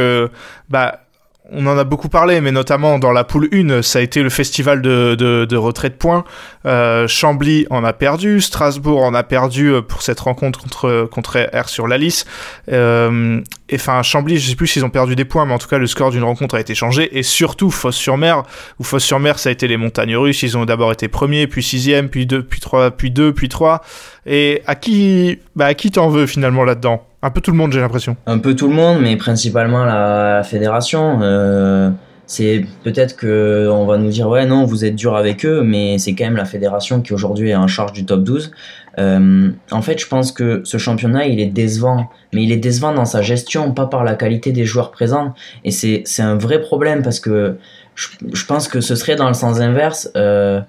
[0.70, 1.05] bah,
[1.52, 4.30] on en a beaucoup parlé, mais notamment dans la poule 1, ça a été le
[4.30, 6.24] festival de, de, retrait de points.
[6.66, 11.40] Euh, Chambly en a perdu, Strasbourg en a perdu euh, pour cette rencontre contre, contre
[11.54, 12.28] R sur la liste.
[12.72, 15.68] Euh, et enfin, Chambly, je sais plus s'ils ont perdu des points, mais en tout
[15.68, 17.18] cas, le score d'une rencontre a été changé.
[17.18, 18.44] Et surtout, Fosse-sur-Mer,
[18.80, 20.44] où Fosse-sur-Mer, ça a été les montagnes russes.
[20.44, 23.82] Ils ont d'abord été premiers, puis sixième, puis deux, puis trois, puis deux, puis trois.
[24.26, 27.06] Et à qui, bah, à qui t'en veux finalement là-dedans?
[27.22, 28.16] Un peu tout le monde, j'ai l'impression.
[28.28, 31.20] Un peu tout le monde, mais principalement la, fédération.
[31.24, 31.90] Euh,
[32.28, 35.98] c'est peut-être que on va nous dire ouais non vous êtes dur avec eux, mais
[35.98, 38.52] c'est quand même la fédération qui aujourd'hui est en charge du top 12.
[38.98, 42.94] Euh, en fait, je pense que ce championnat il est décevant, mais il est décevant
[42.94, 45.34] dans sa gestion, pas par la qualité des joueurs présents.
[45.64, 47.58] Et c'est un vrai problème parce que
[47.96, 50.10] je, je, pense que ce serait dans le sens inverse.
[50.16, 50.62] Euh,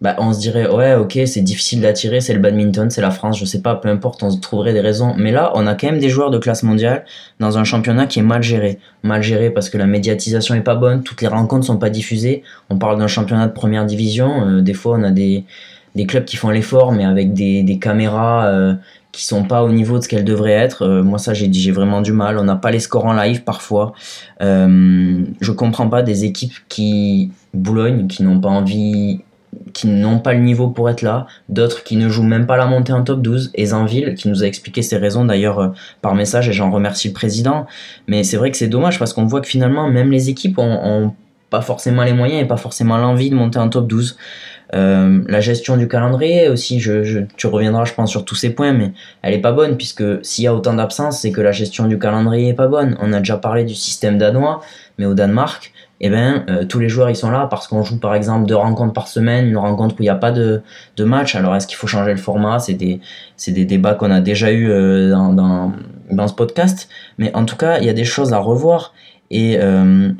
[0.00, 3.38] bah, on se dirait ouais ok c'est difficile d'attirer c'est le badminton c'est la France
[3.38, 5.86] je sais pas peu importe on se trouverait des raisons mais là on a quand
[5.86, 7.04] même des joueurs de classe mondiale
[7.40, 10.74] dans un championnat qui est mal géré mal géré parce que la médiatisation est pas
[10.74, 14.60] bonne toutes les rencontres sont pas diffusées on parle d'un championnat de première division euh,
[14.60, 15.44] des fois on a des,
[15.94, 18.74] des clubs qui font l'effort mais avec des, des caméras euh,
[19.14, 20.82] qui sont pas au niveau de ce qu'elles devraient être.
[20.82, 22.36] Euh, moi, ça, j'ai j'ai vraiment du mal.
[22.36, 23.92] On n'a pas les scores en live parfois.
[24.42, 29.20] Euh, je comprends pas des équipes qui Boulogne, qui n'ont pas envie
[29.74, 32.66] qui n'ont pas le niveau pour être là, d'autres qui ne jouent même pas la
[32.66, 35.68] montée en top 12, et Zanville qui nous a expliqué ses raisons d'ailleurs euh,
[36.00, 37.66] par message et j'en remercie le président.
[38.06, 41.12] Mais c'est vrai que c'est dommage parce qu'on voit que finalement même les équipes ont,
[41.50, 44.16] pas forcément les moyens et pas forcément l'envie de monter en top 12.
[44.74, 46.82] Euh, la gestion du calendrier aussi,
[47.36, 50.44] tu reviendras je pense sur tous ces points, mais elle est pas bonne puisque s'il
[50.44, 52.96] y a autant d'absences, c'est que la gestion du calendrier est pas bonne.
[53.00, 54.62] On a déjà parlé du système danois,
[54.98, 57.98] mais au Danemark, eh ben, euh, tous les joueurs ils sont là parce qu'on joue
[57.98, 60.62] par exemple deux rencontres par semaine, une rencontre où il n'y a pas de,
[60.96, 61.34] de match.
[61.34, 62.58] Alors est-ce qu'il faut changer le format?
[62.58, 63.00] C'est des,
[63.46, 65.72] des débats qu'on a déjà eu euh, dans, dans,
[66.10, 66.88] dans, ce podcast.
[67.18, 68.92] Mais en tout cas, il y a des choses à revoir.
[69.30, 70.10] Et euh,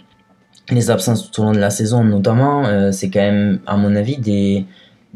[0.70, 4.16] les absences tout au long de la saison, notamment, c'est quand même, à mon avis,
[4.16, 4.64] des,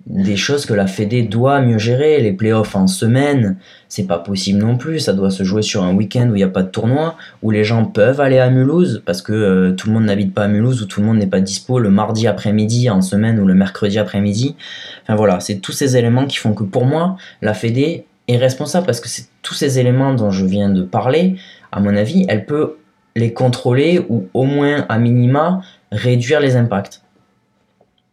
[0.07, 2.21] des choses que la Fédé doit mieux gérer.
[2.21, 3.57] Les playoffs en semaine,
[3.89, 5.01] c'est pas possible non plus.
[5.01, 7.51] Ça doit se jouer sur un week-end où il n'y a pas de tournoi, où
[7.51, 10.49] les gens peuvent aller à Mulhouse, parce que euh, tout le monde n'habite pas à
[10.49, 13.55] Mulhouse, où tout le monde n'est pas dispo le mardi après-midi en semaine ou le
[13.55, 14.57] mercredi après-midi.
[15.03, 18.87] Enfin voilà, c'est tous ces éléments qui font que pour moi, la Fédé est responsable,
[18.87, 21.37] parce que c'est tous ces éléments dont je viens de parler,
[21.73, 22.77] à mon avis, elle peut
[23.17, 27.03] les contrôler ou au moins à minima réduire les impacts.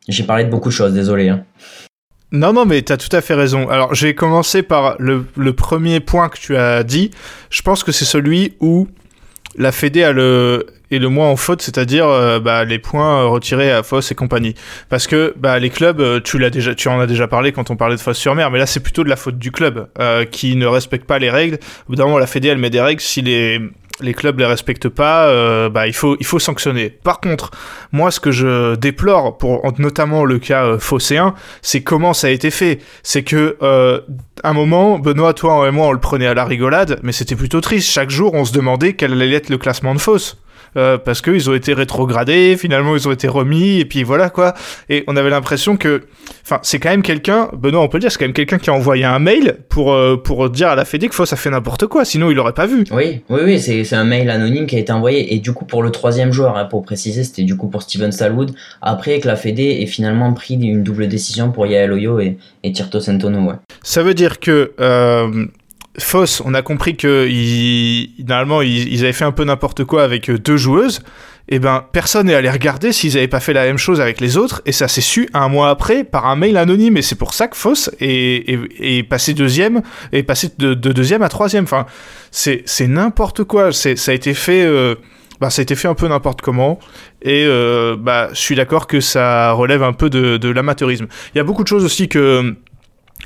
[0.08, 1.30] J'ai parlé de beaucoup de choses, désolé.
[1.30, 1.44] Hein.
[2.32, 3.70] Non, non, mais tu as tout à fait raison.
[3.70, 7.12] Alors, j'ai commencé par le, premier point que tu as dit.
[7.50, 8.88] Je pense que c'est celui où
[9.58, 13.72] la Fédé a le, est le moins en faute, c'est-à-dire euh, bah, les points retirés
[13.72, 14.54] à Foss et compagnie.
[14.90, 16.38] Parce que bah, les clubs, euh, tu,
[16.90, 19.04] en as déjà parlé quand on parlait de Foss sur mer, mais là c'est plutôt
[19.04, 21.60] de la faute du club euh, qui ne respecte pas les règles.
[21.90, 23.02] Au la Fédé, elle met des règles.
[23.02, 23.62] Si les,
[24.02, 26.90] les clubs les respectent pas, euh, bah il faut il faut sanctionner.
[26.90, 27.52] Par contre,
[27.92, 32.30] moi ce que je déplore pour notamment le cas euh, phocéen, c'est comment ça a
[32.30, 32.80] été fait.
[33.04, 34.02] C'est que euh,
[34.44, 37.62] un moment, Benoît, toi et moi, on le prenait à la rigolade, mais c'était plutôt
[37.62, 37.90] triste.
[37.90, 40.38] Chaque jour, on se demandait quel allait être le classement de Fausse.
[40.78, 44.54] Euh, parce qu'ils ont été rétrogradés, finalement ils ont été remis, et puis voilà quoi.
[44.90, 46.04] Et on avait l'impression que,
[46.44, 48.70] enfin, c'est quand même quelqu'un, Benoît, on peut le dire, c'est quand même quelqu'un qui
[48.70, 51.88] a envoyé un mail pour, euh, pour dire à la Fédé que ça fait n'importe
[51.88, 52.84] quoi, sinon il l'aurait pas vu.
[52.92, 55.84] Oui, oui, oui, c'est un mail anonyme qui a été envoyé, et du coup pour
[55.84, 59.36] le troisième joueur, hein, pour préciser, c'était du coup pour Steven Salwood, après que la
[59.36, 63.56] Fédé ait finalement pris une double décision pour Yael Oyo et, et Tirto Sentono, ouais.
[63.84, 65.46] Ça veut dire que euh,
[65.98, 67.28] Foss, on a compris que
[68.24, 71.02] normalement ils, avaient fait un peu n'importe quoi avec euh, deux joueuses.
[71.48, 74.20] Et eh ben personne n'est allé regarder s'ils avaient pas fait la même chose avec
[74.20, 74.64] les autres.
[74.66, 76.98] Et ça s'est su un mois après par un mail anonyme.
[76.98, 81.66] Et c'est pour ça que Foss est, passé deuxième, est passé de, deuxième à troisième.
[81.66, 81.86] Enfin,
[82.32, 83.72] c'est n'importe quoi.
[83.72, 84.64] Ça a été fait.
[84.66, 84.96] Euh,
[85.40, 86.80] bah, ça a été fait un peu n'importe comment.
[87.22, 91.06] Et euh, bah, je suis d'accord que ça relève un peu de, de l'amateurisme.
[91.36, 92.56] Il y a beaucoup de choses aussi que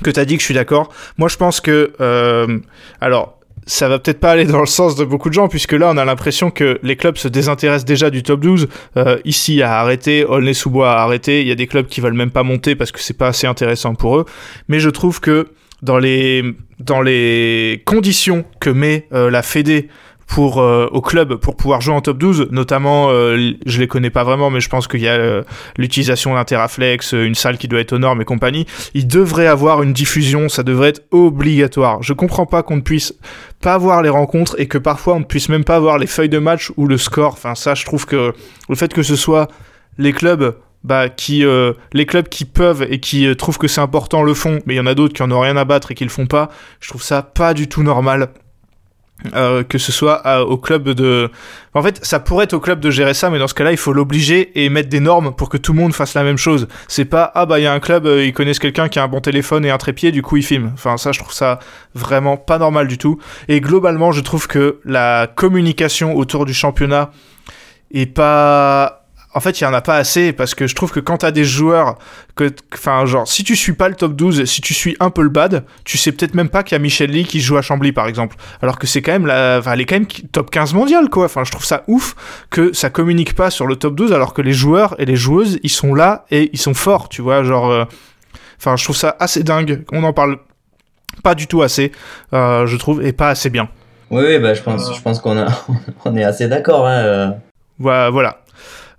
[0.02, 0.92] que tu dit que je suis d'accord.
[1.18, 1.92] Moi, je pense que...
[2.00, 2.58] Euh,
[3.00, 5.90] alors, ça va peut-être pas aller dans le sens de beaucoup de gens, puisque là,
[5.90, 8.68] on a l'impression que les clubs se désintéressent déjà du top 12.
[8.96, 11.42] Euh, ici, à arrêter, Aulnay-sous-Bois a arrêté.
[11.42, 13.46] Il y a des clubs qui veulent même pas monter parce que c'est pas assez
[13.46, 14.24] intéressant pour eux.
[14.68, 15.48] Mais je trouve que
[15.82, 16.42] dans les,
[16.78, 19.88] dans les conditions que met euh, la Fédé
[20.30, 24.10] pour euh, au club pour pouvoir jouer en top 12 notamment euh, je les connais
[24.10, 25.42] pas vraiment mais je pense qu'il y a euh,
[25.76, 28.64] l'utilisation d'un Teraflex une salle qui doit être aux normes et compagnie
[28.94, 33.12] il devrait avoir une diffusion ça devrait être obligatoire je comprends pas qu'on ne puisse
[33.60, 36.28] pas voir les rencontres et que parfois on ne puisse même pas voir les feuilles
[36.28, 38.32] de match ou le score enfin ça je trouve que
[38.68, 39.48] le fait que ce soit
[39.98, 40.54] les clubs
[40.84, 41.44] bah, qui
[41.92, 44.80] les clubs qui peuvent et qui trouvent que c'est important le font, mais il y
[44.80, 46.48] en a d'autres qui en ont rien à battre et qui le font pas.
[46.80, 48.30] Je trouve ça pas du tout normal.
[49.34, 51.30] Euh, que ce soit euh, au club de...
[51.74, 53.76] En fait, ça pourrait être au club de gérer ça, mais dans ce cas-là, il
[53.76, 56.68] faut l'obliger et mettre des normes pour que tout le monde fasse la même chose.
[56.88, 59.04] C'est pas, ah bah il y a un club, euh, ils connaissent quelqu'un qui a
[59.04, 60.70] un bon téléphone et un trépied, du coup ils filment.
[60.74, 61.58] Enfin ça, je trouve ça
[61.94, 63.18] vraiment pas normal du tout.
[63.48, 67.10] Et globalement, je trouve que la communication autour du championnat
[67.92, 68.99] est pas
[69.32, 71.30] en fait, il y en a pas assez parce que je trouve que quand t'as
[71.30, 71.98] des joueurs
[72.34, 75.22] que, enfin, genre, si tu suis pas le top 12, si tu suis un peu
[75.22, 77.62] le bad, tu sais peut-être même pas qu'il y a Michel Lee qui joue à
[77.62, 78.36] Chambly, par exemple.
[78.60, 81.26] Alors que c'est quand même la, enfin, elle est quand même top 15 mondial, quoi.
[81.26, 82.16] Enfin, je trouve ça ouf
[82.50, 85.60] que ça communique pas sur le top 12 alors que les joueurs et les joueuses,
[85.62, 87.84] ils sont là et ils sont forts, tu vois, genre, euh,
[88.58, 89.84] enfin, je trouve ça assez dingue.
[89.92, 90.38] On en parle
[91.22, 91.92] pas du tout assez,
[92.32, 93.68] euh, je trouve, et pas assez bien.
[94.10, 95.46] Oui, oui bah, je pense, je pense qu'on a,
[96.04, 96.98] on est assez d'accord, hein.
[96.98, 97.30] Euh.
[97.78, 98.39] Voilà.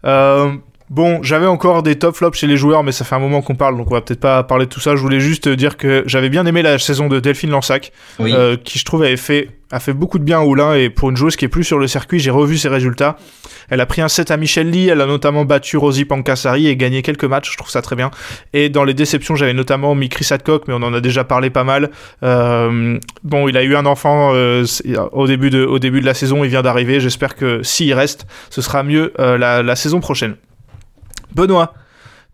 [0.04, 0.58] Euh,
[0.92, 3.56] bon, j'avais encore des top flops chez les joueurs, mais ça fait un moment qu'on
[3.56, 4.96] parle, donc on va peut-être pas parler de tout ça.
[4.96, 8.78] Je voulais juste dire que j'avais bien aimé la saison de Delphine Lansac, euh, qui
[8.78, 11.38] je trouve avait fait, a fait beaucoup de bien à Oulin, et pour une joueuse
[11.38, 13.16] qui est plus sur le circuit, j'ai revu ses résultats.
[13.70, 16.76] Elle a pris un set à Michel Lee, elle a notamment battu Rosie Pancassari et
[16.76, 18.12] gagné quelques matchs, je trouve ça très bien.
[18.52, 21.50] Et dans les déceptions, j'avais notamment mis Chris Hadcock, mais on en a déjà parlé
[21.50, 21.90] pas mal.
[22.24, 24.66] Euh, bon, il a eu un enfant euh,
[25.14, 28.28] au, début de, au début de la saison, il vient d'arriver, j'espère que s'il reste,
[28.50, 30.36] ce sera mieux la, la saison prochaine.
[31.34, 31.74] Benoît,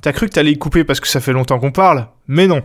[0.01, 2.63] t'as cru que t'allais y couper parce que ça fait longtemps qu'on parle, mais non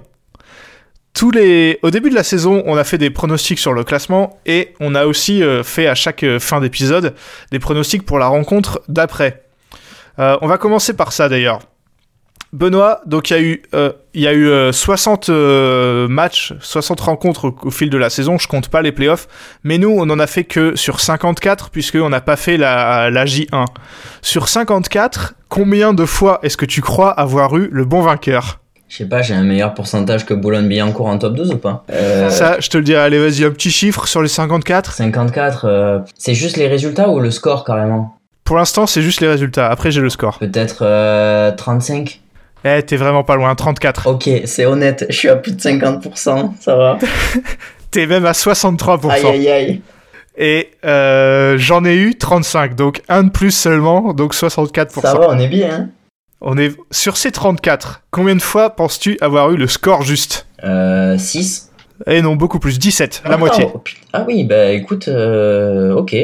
[1.15, 1.79] tous les...
[1.83, 4.95] Au début de la saison, on a fait des pronostics sur le classement et on
[4.95, 7.15] a aussi euh, fait à chaque euh, fin d'épisode
[7.51, 9.45] des pronostics pour la rencontre d'après.
[10.19, 11.61] Euh, on va commencer par ça d'ailleurs.
[12.53, 13.63] Benoît, donc il y a eu,
[14.13, 15.31] il y a eu 60
[16.09, 19.27] matchs, 60 rencontres au, fil de la saison, je compte pas les playoffs,
[19.65, 23.25] mais nous on en a fait que sur 54 puisqu'on n'a pas fait la, la
[23.25, 23.65] J1.
[24.21, 28.61] Sur 54, combien de fois est-ce que tu crois avoir eu le bon vainqueur?
[28.93, 31.83] Je sais pas, j'ai un meilleur pourcentage que Boulogne-Billancourt en top 12 ou pas?
[31.91, 32.29] Euh...
[32.29, 33.01] Ça, je te le dirai.
[33.01, 34.93] Allez, vas-y, un petit chiffre sur les 54.
[34.93, 35.99] 54, euh...
[36.19, 38.19] c'est juste les résultats ou le score carrément?
[38.45, 39.71] Pour l'instant, c'est juste les résultats.
[39.71, 40.39] Après, j'ai le score.
[40.39, 42.21] Peut-être euh, 35
[42.65, 44.07] Eh, t'es vraiment pas loin, 34.
[44.09, 46.99] Ok, c'est honnête, je suis à plus de 50%, ça va.
[47.91, 49.11] t'es même à 63%.
[49.11, 49.83] Aïe, aïe, aïe.
[50.39, 55.01] Et euh, j'en ai eu 35, donc un de plus seulement, donc 64%.
[55.01, 55.75] Ça va, on est bien.
[55.75, 55.89] Hein
[56.43, 58.03] on est sur ces 34.
[58.11, 60.47] Combien de fois penses-tu avoir eu le score juste?
[60.65, 61.71] Euh 6
[62.07, 63.67] Eh non, beaucoup plus, 17, la moitié.
[63.73, 63.83] Oh,
[64.13, 66.15] ah oui, bah écoute, euh, ok.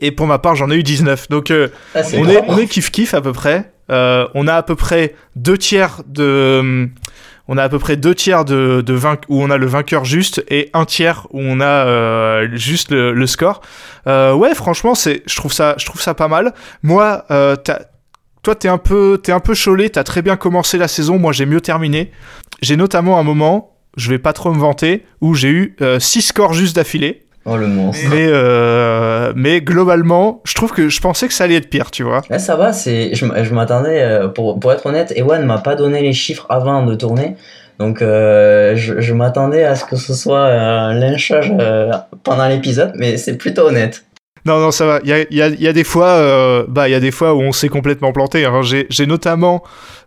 [0.00, 1.28] Et pour ma part, j'en ai eu 19.
[1.28, 3.72] Donc euh, ah, on, est, on est kiff-kiff à peu près.
[3.90, 6.88] Euh, on a à peu près deux tiers de...
[7.52, 8.94] On a à peu près deux tiers de, de
[9.28, 13.60] où on a le vainqueur juste et un tiers où on a juste le, score.
[14.06, 16.54] ouais, franchement, c'est, je trouve ça, je trouve ça pas mal.
[16.84, 17.80] Moi, t'as
[18.42, 19.90] toi, t'es un peu, t'es un peu cholé.
[19.90, 21.18] T'as très bien commencé la saison.
[21.18, 22.10] Moi, j'ai mieux terminé.
[22.62, 26.22] J'ai notamment un moment, je vais pas trop me vanter, où j'ai eu 6 euh,
[26.22, 27.26] scores juste d'affilée.
[27.46, 28.04] Oh le monstre.
[28.10, 32.02] Mais, euh, mais globalement, je trouve que je pensais que ça allait être pire, tu
[32.02, 32.22] vois.
[32.28, 32.72] Là, ça va.
[32.72, 36.46] C'est, je, je m'attendais, euh, pour, pour être honnête, Ewan m'a pas donné les chiffres
[36.50, 37.36] avant de tourner.
[37.78, 41.50] Donc, je, je m'attendais à ce que ce soit un lynchage
[42.24, 44.04] pendant l'épisode, mais c'est plutôt honnête.
[44.46, 45.00] Non, non, ça va.
[45.02, 47.10] Il y a, y, a, y a, des fois, euh, bah, il y a des
[47.10, 48.44] fois où on s'est complètement planté.
[48.44, 48.62] Hein.
[48.62, 49.62] J'ai notamment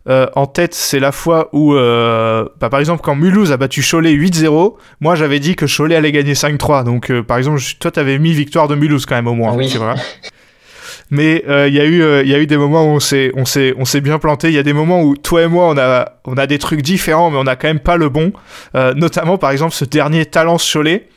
[0.10, 3.82] euh, en tête, c'est la fois où, euh, bah, par exemple, quand Mulhouse a battu
[3.90, 6.84] Cholet 8-0, moi j'avais dit que Cholet allait gagner 5-3.
[6.84, 9.54] Donc, euh, par exemple, toi, t'avais mis victoire de Mulhouse quand même au moins.
[9.54, 9.70] Oui.
[9.70, 9.96] Vrai.
[11.10, 13.46] Mais il y, a eu, il y a eu des moments où on s'est, on
[13.46, 14.48] s'est, on s'est bien planté.
[14.48, 16.82] Il y a des moments où toi et moi, on a, on a des trucs
[16.82, 18.34] différents, mais on a quand même pas le bon.
[18.74, 21.08] notamment, par exemple, ce dernier Talence Cholet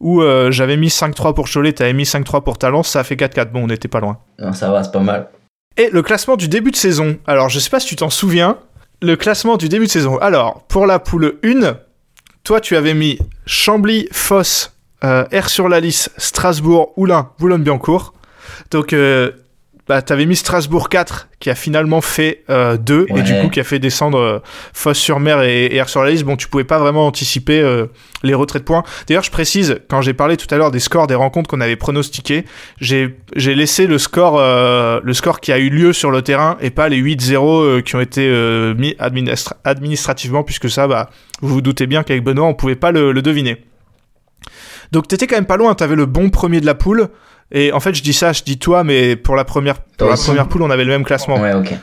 [0.00, 3.16] où euh, j'avais mis 5-3 pour Cholet, t'avais mis 5-3 pour Talence, ça a fait
[3.16, 3.50] 4-4.
[3.50, 4.18] Bon, on n'était pas loin.
[4.38, 5.28] Non, ça va, c'est pas mal.
[5.76, 7.18] Et le classement du début de saison.
[7.26, 8.58] Alors, je sais pas si tu t'en souviens.
[9.02, 10.18] Le classement du début de saison.
[10.18, 11.78] Alors, pour la poule 1,
[12.44, 18.12] toi, tu avais mis Chambly, Foss, euh, R sur la liste, Strasbourg, Oulin, Boulogne-Biancourt.
[18.70, 19.30] Donc, euh,
[19.90, 23.18] bah, t'avais mis Strasbourg 4 qui a finalement fait 2 euh, ouais.
[23.18, 24.38] et du coup qui a fait descendre euh,
[24.72, 26.22] Fosse-sur-Mer et, et sur la liste.
[26.22, 27.86] Bon, tu pouvais pas vraiment anticiper euh,
[28.22, 28.84] les retraits de points.
[29.08, 31.74] D'ailleurs, je précise, quand j'ai parlé tout à l'heure des scores des rencontres qu'on avait
[31.74, 32.44] pronostiqués,
[32.80, 36.70] j'ai laissé le score, euh, le score qui a eu lieu sur le terrain et
[36.70, 41.10] pas les 8-0 euh, qui ont été euh, mis administra administrativement, puisque ça, bah,
[41.40, 43.64] vous vous doutez bien qu'avec Benoît, on pouvait pas le, le deviner.
[44.92, 47.08] Donc t'étais quand même pas loin, t'avais le bon premier de la poule.
[47.52, 50.16] Et en fait, je dis ça, je dis toi, mais pour la première, pour la
[50.16, 51.40] première poule, on avait le même classement.
[51.40, 51.74] Ouais, ok.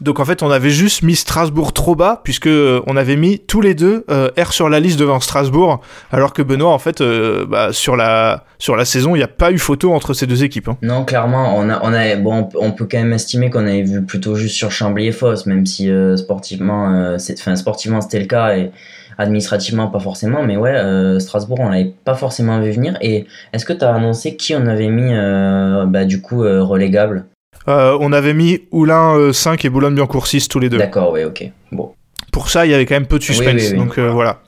[0.00, 3.38] Donc en fait, on avait juste mis Strasbourg trop bas, puisque euh, on avait mis
[3.38, 7.00] tous les deux euh, R sur la liste devant Strasbourg, alors que Benoît, en fait,
[7.00, 10.26] euh, bah, sur, la, sur la saison, il n'y a pas eu photo entre ces
[10.26, 10.68] deux équipes.
[10.68, 10.78] Hein.
[10.82, 14.04] Non, clairement, on, a, on, a, bon, on peut quand même estimer qu'on avait vu
[14.04, 18.26] plutôt juste sur Chambly et Foss, même si euh, sportivement, euh, enfin, sportivement c'était le
[18.26, 18.56] cas.
[18.56, 18.72] Et
[19.18, 22.96] administrativement pas forcément mais ouais euh, Strasbourg on l'avait pas forcément vu venir.
[23.00, 26.62] Et est-ce que tu as annoncé qui on avait mis euh, bah, du coup euh,
[26.62, 27.26] relégable?
[27.66, 30.76] On avait mis Oulin 5 et Boulogne-Biancourt 6 tous les deux.
[30.76, 31.50] D'accord oui ok.
[31.72, 31.94] Bon.
[32.30, 33.78] Pour ça il y avait quand même peu de suspense oui, oui, oui.
[33.78, 34.40] donc voilà.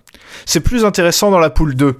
[0.44, 1.94] C'est plus intéressant dans la poule 2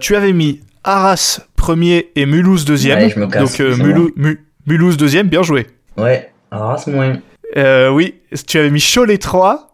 [0.00, 2.98] tu avais mis Arras premier et Mulhouse deuxième.
[2.98, 5.66] Ouais, je me casse, donc Mulhouse, Mu Mulhouse deuxième bien joué.
[5.96, 7.18] Ouais Arras moins.
[7.92, 8.14] Oui
[8.46, 9.67] tu avais mis Cholet 3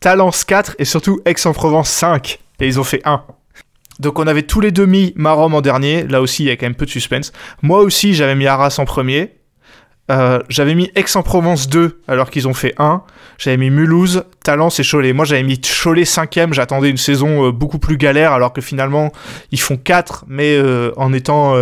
[0.00, 2.38] Talence 4 et surtout Aix-en-Provence 5.
[2.60, 3.22] Et ils ont fait 1.
[3.98, 6.04] Donc on avait tous les deux mis Marom en dernier.
[6.06, 7.32] Là aussi, il y a quand même peu de suspense.
[7.62, 9.36] Moi aussi, j'avais mis Arras en premier.
[10.10, 13.02] Euh, j'avais mis Aix-en-Provence 2 alors qu'ils ont fait 1.
[13.38, 15.12] J'avais mis Mulhouse, Talence et Cholet.
[15.12, 16.54] Moi, j'avais mis Cholet 5ème.
[16.54, 19.12] J'attendais une saison euh, beaucoup plus galère alors que finalement,
[19.52, 21.54] ils font 4, mais euh, en étant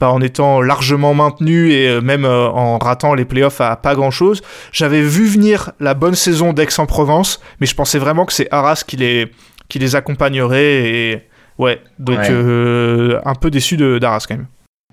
[0.00, 3.94] bah, en étant largement maintenu et euh, même euh, en ratant les playoffs à pas
[3.94, 4.42] grand chose.
[4.72, 8.96] J'avais vu venir la bonne saison d'Aix-en-Provence, mais je pensais vraiment que c'est Arras qui
[8.96, 9.32] les,
[9.68, 11.22] qui les accompagnerait et
[11.58, 12.28] ouais, donc ouais.
[12.30, 14.46] Euh, un peu déçu d'Arras quand même.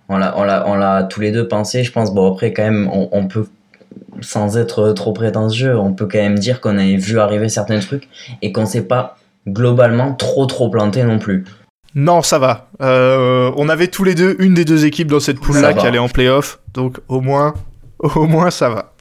[0.09, 2.13] On l'a, on, l'a, on l'a tous les deux pensé, je pense.
[2.13, 3.47] Bon, après, quand même, on, on peut,
[4.21, 8.07] sans être trop prétentieux, on peut quand même dire qu'on avait vu arriver certains trucs
[8.43, 11.45] et qu'on s'est pas globalement trop trop planté non plus.
[11.95, 12.69] Non, ça va.
[12.81, 15.97] Euh, on avait tous les deux une des deux équipes dans cette poule-là qui allait
[15.97, 17.53] en playoff, donc au moins,
[17.99, 18.91] au moins ça va.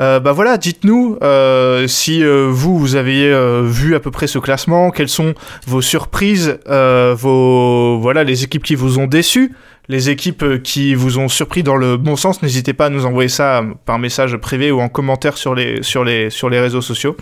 [0.00, 4.28] Euh, bah voilà, dites-nous euh, si euh, vous, vous aviez euh, vu à peu près
[4.28, 5.34] ce classement, quelles sont
[5.66, 9.52] vos surprises, euh, vos voilà les équipes qui vous ont déçu,
[9.88, 12.42] les équipes qui vous ont surpris dans le bon sens.
[12.42, 16.04] N'hésitez pas à nous envoyer ça par message privé ou en commentaire sur les sur
[16.04, 17.16] les sur les réseaux sociaux.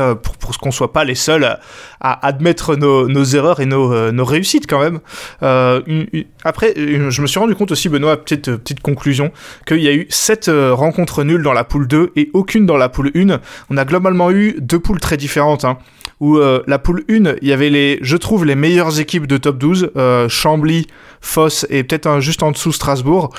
[0.00, 1.60] Euh, pour, pour qu'on soit pas les seuls à,
[2.00, 4.98] à admettre nos, nos, erreurs et nos, euh, nos réussites quand même.
[5.44, 9.30] Euh, une, une, après, je me suis rendu compte aussi, Benoît, petite, petite conclusion,
[9.66, 12.88] qu'il y a eu 7 rencontres nulles dans la poule 2 et aucune dans la
[12.88, 13.38] poule 1.
[13.70, 15.64] On a globalement eu deux poules très différentes.
[15.64, 15.78] Hein,
[16.20, 19.58] où la poule 1, il y avait les, je trouve, les meilleures équipes de top
[19.58, 19.90] 12,
[20.28, 20.86] Chambly,
[21.20, 23.30] Foss et peut-être juste en dessous Strasbourg.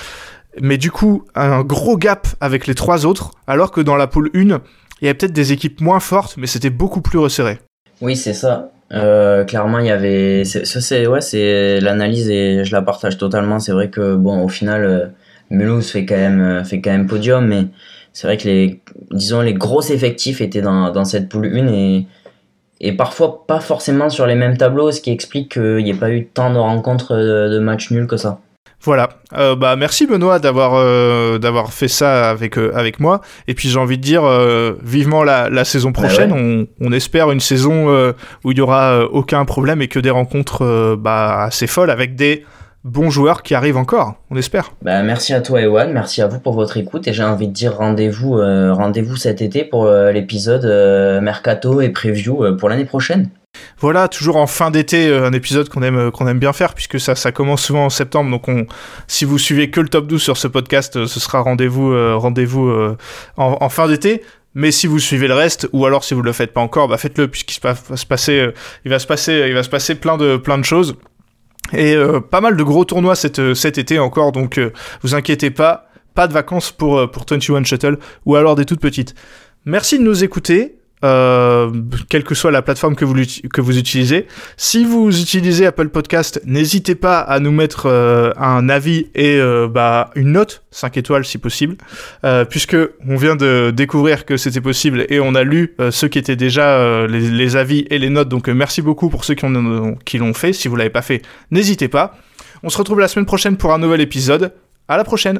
[0.61, 4.29] Mais du coup, un gros gap avec les trois autres, alors que dans la poule
[4.35, 4.61] 1,
[5.01, 7.59] il y avait peut-être des équipes moins fortes, mais c'était beaucoup plus resserré.
[8.01, 8.71] Oui, c'est ça.
[8.91, 10.43] Euh, clairement, il y avait.
[10.45, 13.59] Ça, c'est ouais, c'est l'analyse et je la partage totalement.
[13.59, 15.07] C'est vrai que bon, au final, euh,
[15.49, 17.65] Mulhouse fait quand même fait quand même podium, mais
[18.13, 18.81] c'est vrai que les
[19.11, 22.07] disons les gros effectifs étaient dans, dans cette poule 1 et
[22.81, 26.11] et parfois pas forcément sur les mêmes tableaux, ce qui explique qu'il n'y ait pas
[26.11, 28.39] eu tant de rencontres de, de matchs nuls que ça.
[28.85, 29.09] Voilà.
[29.33, 33.21] Euh, bah merci Benoît d'avoir euh, d'avoir fait ça avec euh, avec moi.
[33.47, 34.23] Et puis j'ai envie de dire
[34.83, 36.29] vivement la, la saison prochaine.
[36.29, 36.67] Bah ouais.
[36.79, 37.87] on, on, espère une saison
[38.43, 42.45] où il y aura aucun problème et que des rencontres bah, assez folles avec des
[42.83, 44.15] bons joueurs qui arrivent encore.
[44.29, 44.71] On espère.
[44.83, 47.53] Bah merci à toi Ewan, merci à vous pour votre écoute et j'ai envie de
[47.53, 50.65] dire rendez-vous rendez-vous cet été pour l'épisode
[51.23, 53.29] mercato et preview pour l'année prochaine.
[53.79, 57.15] Voilà, toujours en fin d'été, un épisode qu'on aime, qu'on aime bien faire, puisque ça,
[57.15, 58.31] ça commence souvent en septembre.
[58.31, 58.65] Donc, on,
[59.07, 62.95] si vous suivez que le top 12 sur ce podcast, ce sera rendez-vous euh, euh,
[63.37, 64.23] en, en, fin d'été.
[64.53, 66.87] Mais si vous suivez le reste, ou alors si vous ne le faites pas encore,
[66.87, 68.49] bah faites-le, puisqu'il va se passer,
[68.85, 70.95] il va se passer, il va se passer plein de, plein de choses.
[71.73, 71.97] Et
[72.31, 74.61] pas mal de gros tournois cet, cet été encore, donc
[75.01, 79.13] vous inquiétez pas, pas de vacances pour, pour 21 Shuttle, ou alors des toutes petites.
[79.65, 80.77] Merci de nous écouter.
[81.03, 81.71] Euh,
[82.09, 84.27] quelle que soit la plateforme que vous, que utilisez.
[84.57, 89.67] Si vous utilisez Apple Podcast, n'hésitez pas à nous mettre euh, un avis et euh,
[89.67, 91.75] bah, une note, 5 étoiles si possible,
[92.49, 92.77] puisque
[93.07, 97.05] on vient de découvrir que c'était possible et on a lu ceux qui étaient déjà
[97.07, 98.29] les, avis et les notes.
[98.29, 99.45] Donc merci beaucoup pour ceux qui,
[100.05, 100.53] qui l'ont fait.
[100.53, 101.21] Si vous l'avez pas fait,
[101.51, 102.17] n'hésitez pas.
[102.63, 104.53] On se retrouve la semaine prochaine pour un nouvel épisode.
[104.87, 105.39] À la prochaine!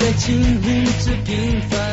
[0.00, 1.83] 在经历着平凡